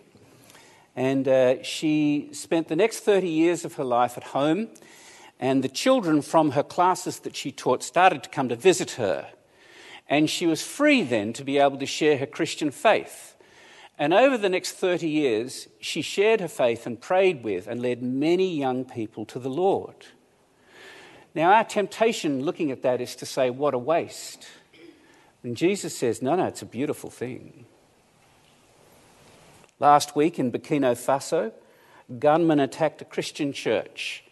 And 0.98 1.30
uh, 1.30 1.64
she 1.64 2.28
spent 2.34 2.68
the 2.68 2.76
next 2.76 3.00
30 3.00 3.30
years 3.30 3.64
of 3.64 3.76
her 3.76 3.86
life 3.86 4.18
at 4.18 4.26
home 4.26 4.68
and 5.40 5.64
the 5.64 5.70
children 5.70 6.22
from 6.22 6.52
her 6.52 6.64
classes 6.64 7.20
that 7.20 7.38
she 7.38 7.54
taught 7.54 7.84
started 7.84 8.22
to 8.24 8.30
come 8.30 8.50
to 8.50 8.58
visit 8.58 8.92
her. 8.92 9.30
And 10.10 10.30
she 10.30 10.46
was 10.46 10.62
free 10.62 11.04
then 11.04 11.32
to 11.32 11.46
be 11.46 11.58
able 11.58 11.78
to 11.78 11.86
share 11.86 12.18
her 12.18 12.26
Christian 12.26 12.70
faith. 12.70 13.36
And 13.98 14.14
over 14.14 14.38
the 14.38 14.50
next 14.50 14.74
30 14.74 15.08
years, 15.08 15.70
she 15.80 16.02
shared 16.02 16.42
her 16.42 16.50
faith 16.50 16.86
and 16.86 17.00
prayed 17.00 17.46
with 17.46 17.66
and 17.66 17.82
led 17.82 18.04
many 18.04 18.58
young 18.58 18.84
people 18.84 19.26
to 19.28 19.40
the 19.40 19.50
Lord. 19.50 20.08
Now, 21.36 21.54
our 21.54 21.64
temptation 21.64 22.44
looking 22.44 22.72
at 22.72 22.82
that 22.82 23.02
is 23.02 23.16
to 23.18 23.26
say, 23.26 23.50
what 23.50 23.74
a 23.74 23.78
waste. 23.78 24.48
And 25.44 25.56
Jesus 25.56 25.98
says, 25.98 26.22
no, 26.22 26.36
no, 26.36 26.46
it's 26.46 26.62
a 26.62 26.66
beautiful 26.66 27.10
thing. 27.10 27.66
Last 29.80 30.16
week 30.16 30.40
in 30.40 30.52
Burkina 30.52 30.96
Faso, 30.96 31.54
gunmen 32.18 32.60
attacked 32.60 33.02
a 33.02 33.06
Christian 33.06 33.54
church 33.54 34.24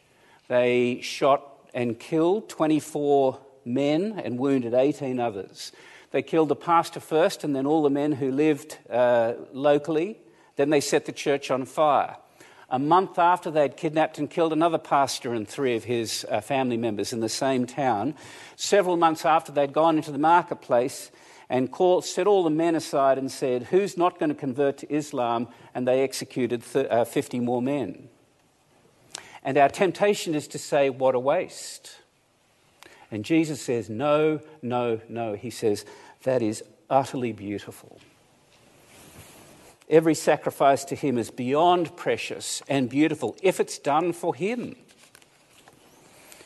they 0.47 0.99
shot 1.01 1.43
and 1.73 1.99
killed 1.99 2.49
24 2.49 3.39
men 3.65 4.19
and 4.23 4.39
wounded 4.39 4.73
18 4.73 5.19
others. 5.19 5.71
They 6.11 6.21
killed 6.21 6.49
the 6.49 6.55
pastor 6.55 6.99
first 6.99 7.43
and 7.43 7.55
then 7.55 7.65
all 7.65 7.83
the 7.83 7.89
men 7.89 8.13
who 8.13 8.31
lived 8.31 8.77
uh, 8.89 9.33
locally. 9.51 10.17
Then 10.55 10.69
they 10.69 10.79
set 10.79 11.05
the 11.05 11.11
church 11.11 11.51
on 11.51 11.65
fire. 11.65 12.15
A 12.69 12.79
month 12.79 13.17
after 13.17 13.49
they'd 13.49 13.77
kidnapped 13.77 14.17
and 14.17 14.29
killed 14.29 14.51
another 14.51 14.77
pastor 14.77 15.33
and 15.33 15.47
three 15.47 15.75
of 15.75 15.85
his 15.85 16.25
uh, 16.29 16.41
family 16.41 16.75
members 16.75 17.13
in 17.13 17.21
the 17.21 17.29
same 17.29 17.65
town, 17.65 18.13
several 18.57 18.97
months 18.97 19.23
after 19.23 19.51
they'd 19.53 19.71
gone 19.71 19.95
into 19.95 20.11
the 20.11 20.17
marketplace 20.17 21.09
and 21.49 21.71
called, 21.71 22.03
set 22.03 22.27
all 22.27 22.43
the 22.43 22.49
men 22.49 22.75
aside 22.75 23.17
and 23.17 23.31
said, 23.31 23.63
Who's 23.63 23.97
not 23.97 24.19
going 24.19 24.29
to 24.29 24.35
convert 24.35 24.79
to 24.79 24.93
Islam? 24.93 25.47
And 25.73 25.87
they 25.87 26.03
executed 26.03 26.63
th- 26.63 26.87
uh, 26.87 27.05
50 27.05 27.39
more 27.39 27.61
men. 27.61 28.09
And 29.43 29.57
our 29.57 29.69
temptation 29.69 30.35
is 30.35 30.47
to 30.49 30.57
say, 30.57 30.89
What 30.89 31.15
a 31.15 31.19
waste. 31.19 31.99
And 33.09 33.23
Jesus 33.23 33.61
says, 33.61 33.89
No, 33.89 34.41
no, 34.61 34.99
no. 35.07 35.35
He 35.35 35.49
says, 35.49 35.85
That 36.23 36.41
is 36.41 36.63
utterly 36.89 37.31
beautiful. 37.31 37.99
Every 39.89 40.15
sacrifice 40.15 40.83
to 40.85 40.95
Him 40.95 41.17
is 41.17 41.31
beyond 41.31 41.95
precious 41.95 42.61
and 42.67 42.89
beautiful 42.89 43.37
if 43.41 43.59
it's 43.59 43.79
done 43.79 44.11
for 44.11 44.35
Him. 44.35 44.75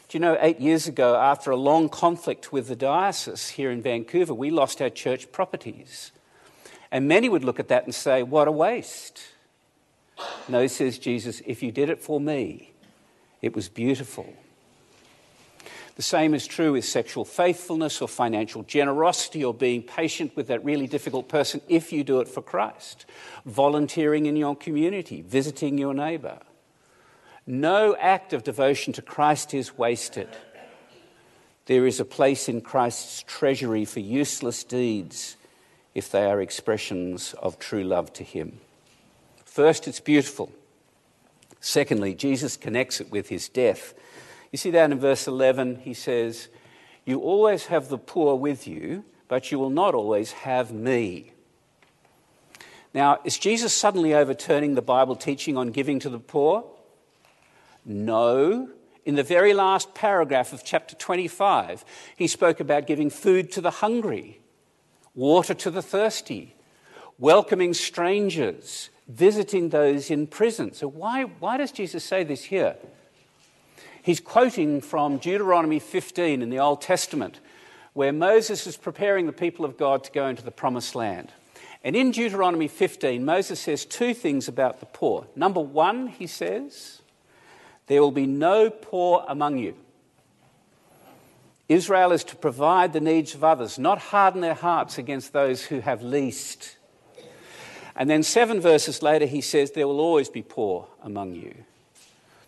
Do 0.10 0.18
you 0.18 0.20
know, 0.20 0.38
eight 0.42 0.60
years 0.60 0.88
ago, 0.88 1.16
after 1.16 1.52
a 1.52 1.56
long 1.56 1.88
conflict 1.88 2.52
with 2.52 2.68
the 2.68 2.76
diocese 2.76 3.50
here 3.50 3.72
in 3.72 3.82
Vancouver, 3.82 4.34
we 4.34 4.52
lost 4.52 4.82
our 4.82 4.90
church 4.90 5.32
properties. 5.32 6.12
And 6.92 7.08
many 7.08 7.30
would 7.30 7.46
look 7.46 7.60
at 7.60 7.70
that 7.70 7.86
and 7.86 7.96
say, 7.96 8.22
What 8.22 8.48
a 8.48 8.52
waste. 8.52 9.22
No, 10.48 10.68
says 10.68 11.00
Jesus, 11.00 11.42
if 11.46 11.64
you 11.64 11.72
did 11.72 11.90
it 11.90 12.02
for 12.02 12.20
me, 12.20 12.74
it 13.42 13.56
was 13.56 13.70
beautiful. 13.70 14.36
The 15.96 16.02
same 16.02 16.34
is 16.34 16.48
true 16.48 16.74
with 16.74 16.86
sexual 16.86 17.26
faithfulness 17.26 18.02
or 18.02 18.08
financial 18.08 18.64
generosity 18.64 19.44
or 19.44 19.54
being 19.54 19.84
patient 19.84 20.36
with 20.36 20.48
that 20.48 20.64
really 20.64 20.88
difficult 20.88 21.28
person 21.28 21.62
if 21.68 21.92
you 21.92 22.04
do 22.04 22.22
it 22.22 22.28
for 22.28 22.42
Christ. 22.42 23.06
Volunteering 23.46 24.26
in 24.26 24.36
your 24.36 24.56
community, 24.56 25.22
visiting 25.22 25.78
your 25.78 25.94
neighbour. 25.94 26.40
No 27.46 27.96
act 28.00 28.34
of 28.34 28.44
devotion 28.44 28.94
to 28.94 29.02
Christ 29.02 29.54
is 29.54 29.78
wasted. 29.78 30.30
There 31.66 31.86
is 31.86 32.00
a 32.00 32.06
place 32.06 32.48
in 32.48 32.62
Christ's 32.62 33.24
treasury 33.28 33.86
for 33.86 34.00
useless 34.00 34.64
deeds 34.64 35.36
if 35.94 36.10
they 36.10 36.26
are 36.26 36.42
expressions 36.42 37.34
of 37.36 37.60
true 37.60 37.84
love 37.84 38.14
to 38.14 38.24
Him. 38.24 38.60
First, 39.46 39.88
it's 39.88 40.00
beautiful. 40.00 40.50
Secondly, 41.60 42.16
Jesus 42.16 42.58
connects 42.58 43.00
it 43.00 43.12
with 43.12 43.30
his 43.30 43.48
death. 43.48 43.94
You 44.52 44.58
see 44.58 44.72
that 44.72 44.92
in 44.92 45.00
verse 45.00 45.28
11, 45.28 45.78
he 45.78 45.94
says, 45.94 46.50
You 47.06 47.20
always 47.20 47.68
have 47.68 47.88
the 47.88 47.98
poor 47.98 48.36
with 48.36 48.68
you, 48.68 49.06
but 49.28 49.52
you 49.52 49.58
will 49.58 49.70
not 49.70 49.96
always 49.96 50.32
have 50.34 50.72
me. 50.72 51.32
Now, 52.94 53.20
is 53.24 53.38
Jesus 53.38 53.74
suddenly 53.74 54.14
overturning 54.14 54.76
the 54.76 54.82
Bible 54.82 55.16
teaching 55.16 55.56
on 55.56 55.70
giving 55.70 56.00
to 56.00 56.10
the 56.10 56.20
poor? 56.20 56.66
No. 57.86 58.70
In 59.06 59.16
the 59.16 59.24
very 59.24 59.54
last 59.54 59.96
paragraph 59.96 60.52
of 60.52 60.66
chapter 60.66 60.96
25, 60.96 61.86
he 62.18 62.28
spoke 62.28 62.60
about 62.60 62.88
giving 62.88 63.10
food 63.10 63.52
to 63.54 63.62
the 63.62 63.72
hungry, 63.72 64.42
water 65.16 65.54
to 65.54 65.72
the 65.72 65.82
thirsty, 65.82 66.56
welcoming 67.18 67.74
strangers, 67.74 68.90
visiting 69.08 69.70
those 69.70 70.12
in 70.12 70.28
prison. 70.28 70.74
So, 70.74 70.90
why, 70.90 71.24
why 71.24 71.58
does 71.58 71.72
Jesus 71.72 72.04
say 72.04 72.26
this 72.26 72.44
here? 72.44 72.76
He's 74.04 74.20
quoting 74.20 74.82
from 74.82 75.18
Deuteronomy 75.18 75.80
15 75.80 76.42
in 76.42 76.50
the 76.50 76.60
Old 76.60 76.82
Testament, 76.82 77.40
where 77.94 78.14
Moses 78.14 78.66
is 78.66 78.78
preparing 78.78 79.26
the 79.26 79.34
people 79.34 79.66
of 79.66 79.78
God 79.78 80.04
to 80.06 80.12
go 80.12 80.28
into 80.28 80.44
the 80.44 80.52
promised 80.52 80.96
land. 80.96 81.32
And 81.84 81.96
in 81.96 82.12
Deuteronomy 82.12 82.68
15, 82.68 83.24
Moses 83.24 83.60
says 83.60 83.86
two 83.86 84.14
things 84.14 84.48
about 84.48 84.80
the 84.80 84.86
poor. 84.86 85.28
Number 85.36 85.60
one, 85.60 86.08
he 86.08 86.28
says, 86.28 87.02
there 87.88 88.02
will 88.02 88.12
be 88.12 88.28
no 88.28 88.70
poor 88.70 89.26
among 89.28 89.58
you. 89.58 89.76
Israel 91.68 92.12
is 92.12 92.24
to 92.26 92.36
provide 92.36 92.94
the 92.94 93.00
needs 93.00 93.34
of 93.34 93.44
others, 93.44 93.80
not 93.80 93.98
harden 93.98 94.42
their 94.42 94.54
hearts 94.54 94.98
against 94.98 95.34
those 95.34 95.64
who 95.66 95.80
have 95.80 96.02
least. 96.02 96.78
And 97.96 98.10
then 98.10 98.24
seven 98.24 98.60
verses 98.60 99.02
later, 99.02 99.26
he 99.26 99.42
says, 99.42 99.72
There 99.72 99.88
will 99.88 100.00
always 100.00 100.30
be 100.30 100.42
poor 100.42 100.88
among 101.04 101.36
you. 101.36 101.54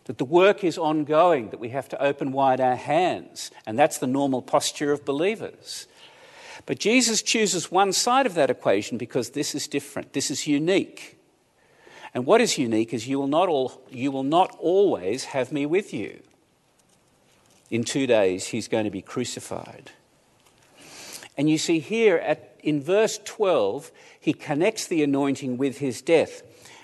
That 0.06 0.18
the 0.18 0.26
work 0.26 0.64
is 0.64 0.78
ongoing, 0.78 1.50
that 1.50 1.60
we 1.60 1.70
have 1.70 1.88
to 1.90 2.04
open 2.04 2.32
wide 2.32 2.60
our 2.60 2.76
hands. 2.76 3.52
And 3.66 3.80
that's 3.80 4.00
the 4.00 4.08
normal 4.08 4.42
posture 4.42 4.92
of 4.92 5.06
believers. 5.06 5.88
But 6.66 6.80
Jesus 6.80 7.22
chooses 7.22 7.72
one 7.72 7.94
side 7.94 8.26
of 8.26 8.36
that 8.36 8.50
equation 8.50 8.98
because 8.98 9.32
this 9.32 9.56
is 9.56 9.68
different. 9.68 10.14
This 10.14 10.30
is 10.30 10.48
unique. 10.48 11.18
And 12.14 12.26
what 12.26 12.42
is 12.42 12.58
unique 12.58 12.94
is 12.94 13.08
you 13.08 13.20
will 13.20 13.28
not, 13.28 13.50
all, 13.50 13.82
you 13.90 14.12
will 14.12 14.24
not 14.24 14.56
always 14.60 15.26
have 15.26 15.52
me 15.52 15.66
with 15.66 15.94
you. 15.94 16.22
In 17.72 17.84
two 17.84 18.06
days, 18.06 18.48
he's 18.48 18.68
going 18.68 18.86
to 18.86 18.92
be 18.92 19.02
crucified. 19.02 19.92
And 21.36 21.50
you 21.50 21.58
see 21.58 21.80
here 21.80 22.18
at, 22.18 22.56
in 22.62 22.82
verse 22.82 23.20
12, 23.26 23.92
he 24.20 24.34
connects 24.34 24.86
the 24.86 25.02
anointing 25.02 25.58
with 25.58 25.80
his 25.80 26.02
death. 26.02 26.44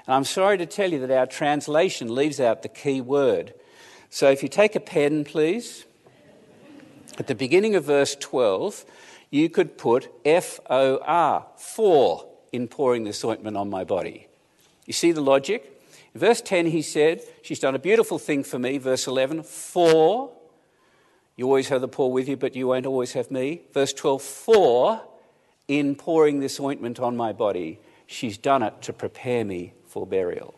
And 0.10 0.16
I'm 0.16 0.24
sorry 0.24 0.58
to 0.58 0.66
tell 0.66 0.92
you 0.92 1.06
that 1.06 1.12
our 1.12 1.28
translation 1.28 2.16
leaves 2.16 2.40
out 2.40 2.64
the 2.64 2.68
key 2.68 3.00
word. 3.00 3.54
So 4.10 4.28
if 4.32 4.42
you 4.42 4.50
take 4.50 4.76
a 4.76 4.80
pen, 4.80 5.24
please, 5.24 5.86
at 7.20 7.28
the 7.28 7.36
beginning 7.36 7.76
of 7.76 7.84
verse 7.84 8.16
12, 8.16 8.86
you 9.30 9.50
could 9.50 9.78
put 9.78 10.10
F 10.26 10.60
O 10.68 10.98
R, 11.06 11.46
for, 11.58 12.28
in 12.52 12.68
pouring 12.68 13.04
this 13.04 13.24
ointment 13.24 13.56
on 13.56 13.70
my 13.70 13.84
body. 13.84 14.26
You 14.88 14.94
see 14.94 15.12
the 15.12 15.22
logic? 15.22 15.80
In 16.16 16.22
verse 16.22 16.42
10, 16.42 16.66
he 16.66 16.82
said, 16.82 17.22
She's 17.44 17.60
done 17.60 17.76
a 17.76 17.80
beautiful 17.80 18.18
thing 18.18 18.44
for 18.44 18.58
me. 18.58 18.80
Verse 18.80 19.06
11, 19.06 19.44
for, 19.44 20.32
you 21.36 21.46
always 21.46 21.70
have 21.70 21.82
the 21.82 21.88
poor 21.88 22.12
with 22.12 22.28
you, 22.28 22.36
but 22.36 22.56
you 22.56 22.66
won't 22.66 22.88
always 22.88 23.14
have 23.14 23.30
me. 23.30 23.62
Verse 23.76 23.94
12, 23.94 24.24
for, 24.24 25.02
in 25.68 25.94
pouring 25.94 26.40
this 26.40 26.60
ointment 26.60 27.00
on 27.00 27.16
my 27.16 27.32
body, 27.32 27.80
she's 28.10 28.40
done 28.40 28.64
it 28.64 28.82
to 28.82 28.92
prepare 28.92 29.46
me 29.46 29.72
for 29.88 30.06
burial. 30.08 30.56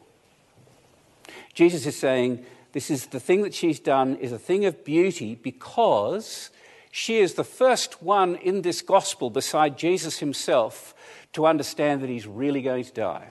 Jesus 1.53 1.85
is 1.85 1.97
saying, 1.97 2.45
this 2.71 2.89
is 2.89 3.07
the 3.07 3.19
thing 3.19 3.41
that 3.41 3.53
she's 3.53 3.79
done 3.79 4.15
is 4.15 4.31
a 4.31 4.39
thing 4.39 4.63
of 4.63 4.85
beauty 4.85 5.35
because 5.35 6.49
she 6.91 7.17
is 7.17 7.33
the 7.33 7.43
first 7.43 8.01
one 8.01 8.37
in 8.37 8.61
this 8.61 8.81
gospel 8.81 9.29
beside 9.29 9.77
Jesus 9.77 10.19
himself 10.19 10.95
to 11.33 11.45
understand 11.45 12.01
that 12.01 12.09
he's 12.09 12.25
really 12.25 12.61
going 12.61 12.85
to 12.85 12.93
die. 12.93 13.27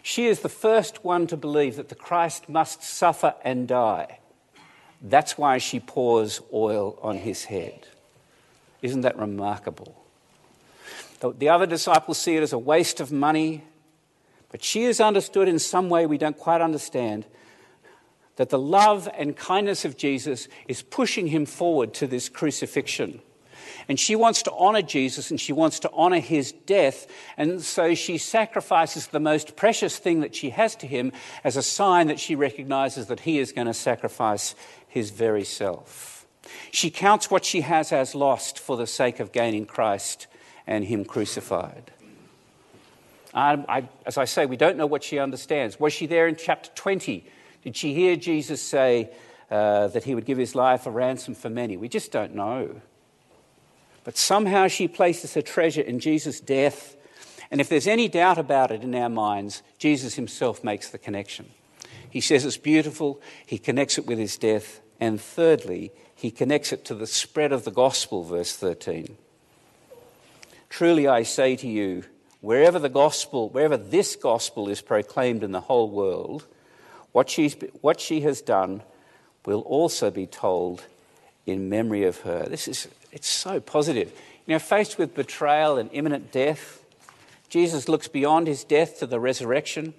She 0.00 0.26
is 0.26 0.40
the 0.40 0.48
first 0.48 1.04
one 1.04 1.26
to 1.26 1.36
believe 1.36 1.74
that 1.76 1.88
the 1.88 1.96
Christ 1.96 2.48
must 2.48 2.84
suffer 2.84 3.34
and 3.42 3.66
die. 3.66 4.20
That's 5.02 5.36
why 5.36 5.58
she 5.58 5.80
pours 5.80 6.40
oil 6.52 6.96
on 7.02 7.16
his 7.16 7.44
head. 7.44 7.88
Isn't 8.82 9.00
that 9.00 9.18
remarkable? 9.18 9.97
The 11.20 11.48
other 11.48 11.66
disciples 11.66 12.18
see 12.18 12.36
it 12.36 12.42
as 12.42 12.52
a 12.52 12.58
waste 12.58 13.00
of 13.00 13.10
money, 13.10 13.64
but 14.50 14.62
she 14.62 14.84
has 14.84 15.00
understood 15.00 15.48
in 15.48 15.58
some 15.58 15.88
way 15.88 16.06
we 16.06 16.18
don't 16.18 16.38
quite 16.38 16.60
understand 16.60 17.26
that 18.36 18.50
the 18.50 18.58
love 18.58 19.08
and 19.16 19.36
kindness 19.36 19.84
of 19.84 19.96
Jesus 19.96 20.46
is 20.68 20.80
pushing 20.80 21.26
him 21.26 21.44
forward 21.44 21.92
to 21.94 22.06
this 22.06 22.28
crucifixion. 22.28 23.20
And 23.88 23.98
she 23.98 24.14
wants 24.14 24.42
to 24.44 24.52
honor 24.52 24.82
Jesus 24.82 25.30
and 25.30 25.40
she 25.40 25.52
wants 25.52 25.80
to 25.80 25.90
honor 25.92 26.20
his 26.20 26.52
death. 26.52 27.06
And 27.36 27.60
so 27.60 27.94
she 27.94 28.16
sacrifices 28.16 29.08
the 29.08 29.18
most 29.18 29.56
precious 29.56 29.98
thing 29.98 30.20
that 30.20 30.36
she 30.36 30.50
has 30.50 30.76
to 30.76 30.86
him 30.86 31.10
as 31.42 31.56
a 31.56 31.62
sign 31.62 32.06
that 32.06 32.20
she 32.20 32.36
recognizes 32.36 33.06
that 33.06 33.20
he 33.20 33.38
is 33.38 33.52
going 33.52 33.66
to 33.66 33.74
sacrifice 33.74 34.54
his 34.86 35.10
very 35.10 35.44
self. 35.44 36.26
She 36.70 36.90
counts 36.90 37.30
what 37.30 37.44
she 37.44 37.62
has 37.62 37.92
as 37.92 38.14
lost 38.14 38.58
for 38.58 38.76
the 38.76 38.86
sake 38.86 39.20
of 39.20 39.32
gaining 39.32 39.66
Christ 39.66 40.28
and 40.68 40.84
him 40.84 41.04
crucified. 41.04 41.90
I, 43.34 43.64
I, 43.68 43.88
as 44.06 44.16
I 44.16 44.26
say, 44.26 44.46
we 44.46 44.56
don't 44.56 44.76
know 44.76 44.86
what 44.86 45.02
she 45.02 45.18
understands. 45.18 45.80
Was 45.80 45.92
she 45.92 46.06
there 46.06 46.28
in 46.28 46.36
chapter 46.36 46.70
20 46.76 47.26
did 47.62 47.76
she 47.76 47.92
hear 47.92 48.16
Jesus 48.16 48.62
say 48.62 49.10
uh, 49.50 49.88
that 49.88 50.04
he 50.04 50.14
would 50.14 50.24
give 50.24 50.38
his 50.38 50.54
life 50.54 50.86
a 50.86 50.90
ransom 50.90 51.34
for 51.34 51.50
many? 51.50 51.76
We 51.76 51.88
just 51.88 52.12
don't 52.12 52.34
know. 52.34 52.80
But 54.04 54.16
somehow 54.16 54.68
she 54.68 54.88
places 54.88 55.34
her 55.34 55.42
treasure 55.42 55.80
in 55.80 55.98
Jesus' 55.98 56.40
death. 56.40 56.96
And 57.50 57.60
if 57.60 57.68
there's 57.68 57.86
any 57.86 58.08
doubt 58.08 58.38
about 58.38 58.70
it 58.70 58.82
in 58.82 58.94
our 58.94 59.08
minds, 59.08 59.62
Jesus 59.78 60.14
himself 60.14 60.62
makes 60.62 60.90
the 60.90 60.98
connection. 60.98 61.50
He 62.08 62.20
says 62.20 62.44
it's 62.44 62.56
beautiful, 62.56 63.20
he 63.44 63.58
connects 63.58 63.98
it 63.98 64.06
with 64.06 64.18
his 64.18 64.38
death, 64.38 64.80
and 64.98 65.20
thirdly, 65.20 65.92
he 66.14 66.30
connects 66.30 66.72
it 66.72 66.84
to 66.86 66.94
the 66.94 67.06
spread 67.06 67.52
of 67.52 67.64
the 67.64 67.70
gospel, 67.70 68.24
verse 68.24 68.56
13. 68.56 69.18
Truly 70.68 71.06
I 71.08 71.22
say 71.22 71.56
to 71.56 71.66
you, 71.66 72.04
wherever 72.40 72.78
the 72.78 72.88
gospel, 72.88 73.48
wherever 73.48 73.76
this 73.76 74.16
gospel 74.16 74.68
is 74.68 74.80
proclaimed 74.80 75.42
in 75.42 75.52
the 75.52 75.62
whole 75.62 75.90
world, 75.90 76.46
what, 77.12 77.30
she's, 77.30 77.56
what 77.80 78.00
she 78.00 78.20
has 78.20 78.40
done 78.40 78.82
will 79.46 79.60
also 79.60 80.10
be 80.10 80.26
told 80.26 80.84
in 81.46 81.68
memory 81.68 82.04
of 82.04 82.20
her. 82.20 82.44
This 82.44 82.68
is, 82.68 82.88
it's 83.12 83.28
so 83.28 83.60
positive. 83.60 84.12
You 84.46 84.54
know, 84.54 84.58
faced 84.58 84.98
with 84.98 85.14
betrayal 85.14 85.78
and 85.78 85.90
imminent 85.92 86.30
death, 86.30 86.84
Jesus 87.48 87.88
looks 87.88 88.08
beyond 88.08 88.46
his 88.46 88.62
death 88.62 88.98
to 88.98 89.06
the 89.06 89.18
resurrection, 89.18 89.94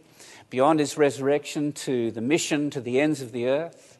beyond 0.49 0.79
his 0.79 0.97
resurrection 0.97 1.71
to 1.73 2.11
the 2.11 2.21
mission 2.21 2.69
to 2.69 2.81
the 2.81 2.99
ends 2.99 3.21
of 3.21 3.31
the 3.31 3.47
earth. 3.47 3.97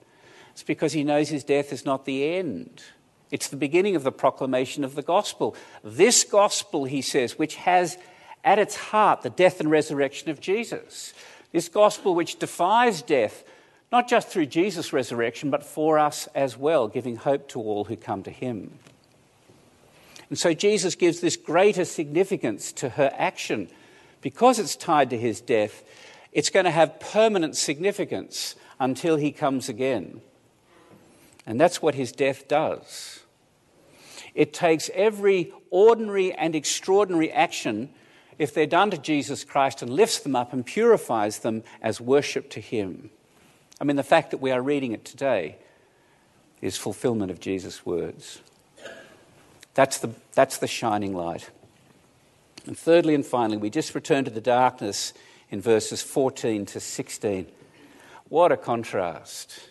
It's 0.52 0.64
because 0.64 0.94
he 0.94 1.04
knows 1.04 1.30
his 1.30 1.44
death 1.44 1.74
is 1.74 1.86
not 1.86 2.06
the 2.06 2.36
end. 2.36 2.84
It's 3.32 3.48
the 3.48 3.58
beginning 3.58 3.96
of 3.96 4.04
the 4.04 4.12
proclamation 4.12 4.84
of 4.84 4.96
the 4.96 5.02
gospel. 5.02 5.56
This 5.84 6.24
gospel, 6.24 6.86
he 6.86 7.02
says, 7.02 7.38
which 7.38 7.56
has 7.56 7.98
at 8.44 8.60
its 8.60 8.76
heart 8.76 9.22
the 9.22 9.30
death 9.30 9.60
and 9.60 9.70
resurrection 9.70 10.30
of 10.30 10.40
Jesus. 10.40 11.14
This 11.52 11.70
gospel 11.70 12.16
which 12.16 12.40
defies 12.40 13.02
death, 13.02 13.44
not 13.92 14.08
just 14.08 14.30
through 14.30 14.48
Jesus' 14.48 14.94
resurrection, 14.94 15.50
but 15.50 15.66
for 15.66 16.00
us 16.00 16.28
as 16.34 16.58
well, 16.58 16.88
giving 16.88 17.18
hope 17.18 17.48
to 17.50 17.60
all 17.60 17.86
who 17.86 17.96
come 17.96 18.24
to 18.24 18.32
him. 18.32 18.80
And 20.30 20.38
so 20.38 20.54
Jesus 20.54 20.96
gives 20.96 21.22
this 21.22 21.36
greater 21.36 21.86
significance 21.86 22.72
to 22.74 22.90
her 22.90 23.12
action. 23.18 23.70
Because 24.22 24.60
it's 24.60 24.76
tied 24.76 25.10
to 25.10 25.18
his 25.18 25.42
death, 25.42 25.84
it's 26.32 26.50
going 26.50 26.66
to 26.66 26.72
have 26.72 27.00
permanent 27.00 27.56
significance 27.56 28.56
until 28.80 29.16
he 29.16 29.32
comes 29.32 29.70
again. 29.70 30.22
And 31.50 31.60
that's 31.60 31.82
what 31.82 31.96
his 31.96 32.12
death 32.12 32.48
does. 32.48 33.22
It 34.36 34.54
takes 34.54 34.92
every 34.94 35.52
ordinary 35.72 36.32
and 36.32 36.56
extraordinary 36.56 37.32
action 37.32 37.90
if 38.38 38.54
they're 38.54 38.68
done 38.68 38.92
to 38.92 38.98
Jesus 39.00 39.44
Christ 39.44 39.82
and 39.82 39.92
lifts 39.92 40.20
them 40.20 40.36
up 40.36 40.54
and 40.54 40.64
purifies 40.64 41.40
them 41.40 41.64
as 41.82 42.00
worship 42.00 42.52
to 42.52 42.62
Him. 42.62 43.10
I 43.82 43.84
mean, 43.84 43.96
the 43.96 44.04
fact 44.04 44.30
that 44.32 44.38
we 44.38 44.52
are 44.52 44.62
reading 44.62 44.92
it 44.92 45.04
today 45.04 45.58
is 46.62 46.78
fulfillment 46.78 47.32
of 47.32 47.40
Jesus' 47.40 47.84
words. 47.84 48.42
That's 49.74 49.98
the, 49.98 50.12
that's 50.34 50.60
the 50.60 50.68
shining 50.68 51.16
light. 51.16 51.50
And 52.68 52.78
thirdly 52.78 53.16
and 53.16 53.26
finally, 53.26 53.58
we 53.58 53.72
just 53.72 53.96
return 53.96 54.24
to 54.26 54.32
the 54.32 54.40
darkness 54.40 55.14
in 55.50 55.62
verses 55.62 56.04
14 56.04 56.68
to 56.68 56.80
16. 56.80 57.48
What 58.30 58.52
a 58.52 58.58
contrast. 58.58 59.69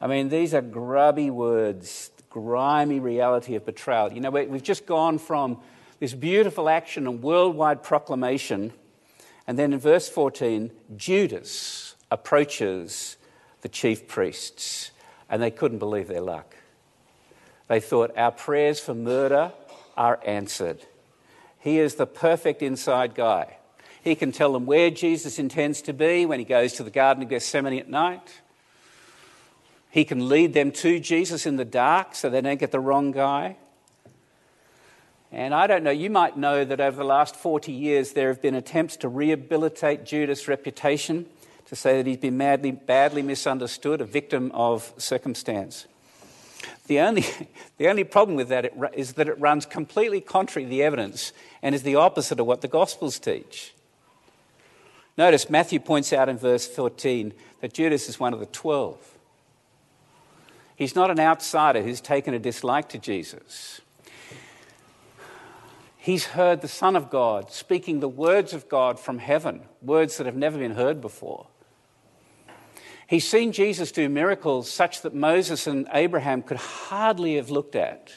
I 0.00 0.06
mean, 0.06 0.28
these 0.28 0.54
are 0.54 0.62
grubby 0.62 1.30
words, 1.30 2.10
grimy 2.30 3.00
reality 3.00 3.54
of 3.54 3.66
betrayal. 3.66 4.12
You 4.12 4.20
know, 4.20 4.30
we've 4.30 4.62
just 4.62 4.86
gone 4.86 5.18
from 5.18 5.58
this 5.98 6.14
beautiful 6.14 6.68
action 6.68 7.06
and 7.06 7.22
worldwide 7.22 7.82
proclamation. 7.82 8.72
And 9.46 9.58
then 9.58 9.72
in 9.72 9.80
verse 9.80 10.08
14, 10.08 10.70
Judas 10.96 11.96
approaches 12.10 13.16
the 13.62 13.68
chief 13.68 14.06
priests, 14.06 14.92
and 15.28 15.42
they 15.42 15.50
couldn't 15.50 15.78
believe 15.78 16.06
their 16.06 16.20
luck. 16.20 16.54
They 17.66 17.80
thought, 17.80 18.16
Our 18.16 18.30
prayers 18.30 18.78
for 18.78 18.94
murder 18.94 19.52
are 19.96 20.20
answered. 20.24 20.86
He 21.58 21.80
is 21.80 21.96
the 21.96 22.06
perfect 22.06 22.62
inside 22.62 23.14
guy. 23.14 23.56
He 24.02 24.14
can 24.14 24.30
tell 24.30 24.52
them 24.52 24.64
where 24.64 24.90
Jesus 24.90 25.38
intends 25.38 25.82
to 25.82 25.92
be 25.92 26.24
when 26.24 26.38
he 26.38 26.44
goes 26.44 26.74
to 26.74 26.84
the 26.84 26.90
Garden 26.90 27.24
of 27.24 27.28
Gethsemane 27.28 27.78
at 27.78 27.88
night. 27.88 28.40
He 29.90 30.04
can 30.04 30.28
lead 30.28 30.52
them 30.52 30.70
to 30.72 31.00
Jesus 31.00 31.46
in 31.46 31.56
the 31.56 31.64
dark 31.64 32.14
so 32.14 32.28
they 32.28 32.40
don't 32.40 32.60
get 32.60 32.72
the 32.72 32.80
wrong 32.80 33.10
guy. 33.10 33.56
And 35.30 35.54
I 35.54 35.66
don't 35.66 35.82
know, 35.82 35.90
you 35.90 36.08
might 36.08 36.36
know 36.36 36.64
that 36.64 36.80
over 36.80 36.96
the 36.96 37.04
last 37.04 37.36
40 37.36 37.72
years 37.72 38.12
there 38.12 38.28
have 38.28 38.40
been 38.40 38.54
attempts 38.54 38.96
to 38.98 39.08
rehabilitate 39.08 40.04
Judas' 40.04 40.48
reputation, 40.48 41.26
to 41.66 41.76
say 41.76 41.98
that 41.98 42.06
he's 42.06 42.16
been 42.16 42.38
madly, 42.38 42.70
badly 42.70 43.20
misunderstood, 43.20 44.00
a 44.00 44.06
victim 44.06 44.50
of 44.54 44.92
circumstance. 44.96 45.86
The 46.86 47.00
only, 47.00 47.26
the 47.76 47.88
only 47.88 48.04
problem 48.04 48.36
with 48.36 48.48
that 48.48 48.72
is 48.94 49.14
that 49.14 49.28
it 49.28 49.38
runs 49.38 49.66
completely 49.66 50.22
contrary 50.22 50.64
to 50.64 50.70
the 50.70 50.82
evidence 50.82 51.32
and 51.62 51.74
is 51.74 51.82
the 51.82 51.96
opposite 51.96 52.40
of 52.40 52.46
what 52.46 52.62
the 52.62 52.68
Gospels 52.68 53.18
teach. 53.18 53.74
Notice 55.18 55.50
Matthew 55.50 55.80
points 55.80 56.12
out 56.12 56.28
in 56.28 56.38
verse 56.38 56.66
14 56.66 57.34
that 57.60 57.74
Judas 57.74 58.08
is 58.08 58.20
one 58.20 58.32
of 58.32 58.40
the 58.40 58.46
twelve. 58.46 59.17
He's 60.78 60.94
not 60.94 61.10
an 61.10 61.18
outsider 61.18 61.82
who's 61.82 62.00
taken 62.00 62.34
a 62.34 62.38
dislike 62.38 62.88
to 62.90 62.98
Jesus. 62.98 63.80
He's 65.96 66.26
heard 66.26 66.60
the 66.60 66.68
Son 66.68 66.94
of 66.94 67.10
God 67.10 67.50
speaking 67.50 67.98
the 67.98 68.08
words 68.08 68.52
of 68.52 68.68
God 68.68 69.00
from 69.00 69.18
heaven, 69.18 69.62
words 69.82 70.18
that 70.18 70.26
have 70.26 70.36
never 70.36 70.56
been 70.56 70.76
heard 70.76 71.00
before. 71.00 71.48
He's 73.08 73.28
seen 73.28 73.50
Jesus 73.50 73.90
do 73.90 74.08
miracles 74.08 74.70
such 74.70 75.02
that 75.02 75.12
Moses 75.12 75.66
and 75.66 75.88
Abraham 75.92 76.42
could 76.42 76.58
hardly 76.58 77.34
have 77.34 77.50
looked 77.50 77.74
at. 77.74 78.12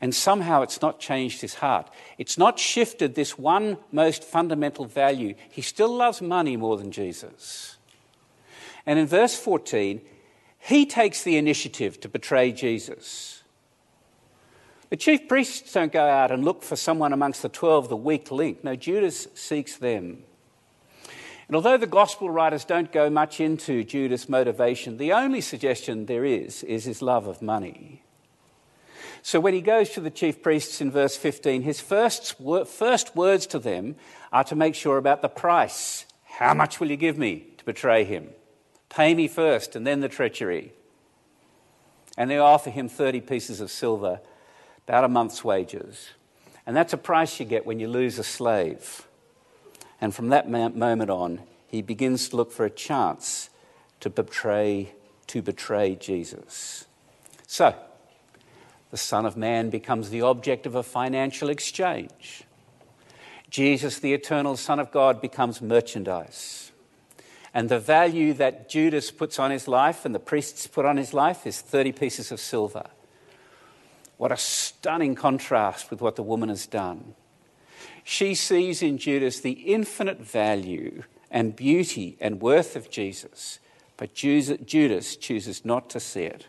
And 0.00 0.14
somehow 0.14 0.62
it's 0.62 0.80
not 0.80 1.00
changed 1.00 1.42
his 1.42 1.52
heart. 1.52 1.90
It's 2.16 2.38
not 2.38 2.58
shifted 2.58 3.14
this 3.14 3.36
one 3.36 3.76
most 3.92 4.24
fundamental 4.24 4.86
value. 4.86 5.34
He 5.50 5.60
still 5.60 5.94
loves 5.94 6.22
money 6.22 6.56
more 6.56 6.78
than 6.78 6.90
Jesus. 6.90 7.76
And 8.86 8.98
in 8.98 9.06
verse 9.06 9.36
14, 9.38 10.00
he 10.60 10.86
takes 10.86 11.24
the 11.24 11.36
initiative 11.36 11.98
to 12.00 12.08
betray 12.08 12.52
Jesus. 12.52 13.42
The 14.90 14.96
chief 14.96 15.28
priests 15.28 15.72
don't 15.72 15.92
go 15.92 16.06
out 16.06 16.30
and 16.30 16.44
look 16.44 16.62
for 16.62 16.76
someone 16.76 17.12
amongst 17.12 17.42
the 17.42 17.48
12, 17.48 17.88
the 17.88 17.96
weak 17.96 18.30
link. 18.30 18.62
No, 18.62 18.76
Judas 18.76 19.26
seeks 19.34 19.76
them. 19.76 20.24
And 21.48 21.56
although 21.56 21.76
the 21.76 21.86
gospel 21.86 22.30
writers 22.30 22.64
don't 22.64 22.92
go 22.92 23.10
much 23.10 23.40
into 23.40 23.82
Judas' 23.82 24.28
motivation, 24.28 24.98
the 24.98 25.12
only 25.12 25.40
suggestion 25.40 26.06
there 26.06 26.24
is 26.24 26.62
is 26.62 26.84
his 26.84 27.02
love 27.02 27.26
of 27.26 27.42
money. 27.42 28.02
So 29.22 29.40
when 29.40 29.54
he 29.54 29.60
goes 29.60 29.90
to 29.90 30.00
the 30.00 30.10
chief 30.10 30.42
priests 30.42 30.80
in 30.80 30.90
verse 30.90 31.16
15, 31.16 31.62
his 31.62 31.80
first, 31.80 32.36
first 32.66 33.16
words 33.16 33.46
to 33.48 33.58
them 33.58 33.96
are 34.32 34.44
to 34.44 34.54
make 34.54 34.74
sure 34.74 34.96
about 34.96 35.22
the 35.22 35.28
price. 35.28 36.06
How 36.24 36.54
much 36.54 36.80
will 36.80 36.90
you 36.90 36.96
give 36.96 37.18
me 37.18 37.46
to 37.58 37.64
betray 37.64 38.04
him? 38.04 38.30
Pay 38.90 39.14
me 39.14 39.28
first 39.28 39.74
and 39.74 39.86
then 39.86 40.00
the 40.00 40.08
treachery. 40.08 40.72
And 42.18 42.30
they 42.30 42.38
offer 42.38 42.70
him 42.70 42.88
30 42.88 43.22
pieces 43.22 43.60
of 43.60 43.70
silver, 43.70 44.20
about 44.86 45.04
a 45.04 45.08
month's 45.08 45.42
wages. 45.42 46.10
And 46.66 46.76
that's 46.76 46.92
a 46.92 46.98
price 46.98 47.40
you 47.40 47.46
get 47.46 47.64
when 47.64 47.80
you 47.80 47.88
lose 47.88 48.18
a 48.18 48.24
slave. 48.24 49.06
And 50.00 50.14
from 50.14 50.28
that 50.28 50.48
moment 50.50 51.10
on, 51.10 51.40
he 51.68 51.82
begins 51.82 52.28
to 52.28 52.36
look 52.36 52.52
for 52.52 52.64
a 52.64 52.70
chance 52.70 53.48
to 54.00 54.10
betray, 54.10 54.92
to 55.28 55.40
betray 55.40 55.94
Jesus. 55.94 56.86
So, 57.46 57.74
the 58.90 58.96
Son 58.96 59.24
of 59.24 59.36
Man 59.36 59.70
becomes 59.70 60.10
the 60.10 60.22
object 60.22 60.66
of 60.66 60.74
a 60.74 60.82
financial 60.82 61.48
exchange. 61.48 62.42
Jesus, 63.50 64.00
the 64.00 64.12
eternal 64.12 64.56
Son 64.56 64.80
of 64.80 64.90
God, 64.90 65.20
becomes 65.20 65.62
merchandise. 65.62 66.69
And 67.52 67.68
the 67.68 67.80
value 67.80 68.32
that 68.34 68.68
Judas 68.68 69.10
puts 69.10 69.38
on 69.38 69.50
his 69.50 69.66
life 69.66 70.04
and 70.04 70.14
the 70.14 70.20
priests 70.20 70.66
put 70.66 70.84
on 70.84 70.96
his 70.96 71.12
life 71.12 71.46
is 71.46 71.60
30 71.60 71.92
pieces 71.92 72.30
of 72.30 72.40
silver. 72.40 72.86
What 74.18 74.30
a 74.30 74.36
stunning 74.36 75.14
contrast 75.14 75.90
with 75.90 76.00
what 76.00 76.16
the 76.16 76.22
woman 76.22 76.48
has 76.48 76.66
done. 76.66 77.14
She 78.04 78.34
sees 78.34 78.82
in 78.82 78.98
Judas 78.98 79.40
the 79.40 79.52
infinite 79.52 80.20
value 80.20 81.02
and 81.30 81.56
beauty 81.56 82.16
and 82.20 82.40
worth 82.40 82.76
of 82.76 82.90
Jesus, 82.90 83.58
but 83.96 84.14
Judas 84.14 85.16
chooses 85.16 85.64
not 85.64 85.90
to 85.90 86.00
see 86.00 86.24
it. 86.24 86.46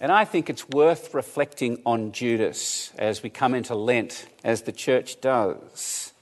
And 0.00 0.12
I 0.12 0.24
think 0.24 0.50
it's 0.50 0.68
worth 0.68 1.14
reflecting 1.14 1.80
on 1.86 2.12
Judas 2.12 2.92
as 2.98 3.22
we 3.22 3.30
come 3.30 3.54
into 3.54 3.74
Lent, 3.74 4.26
as 4.44 4.62
the 4.62 4.72
church 4.72 5.20
does. 5.20 6.12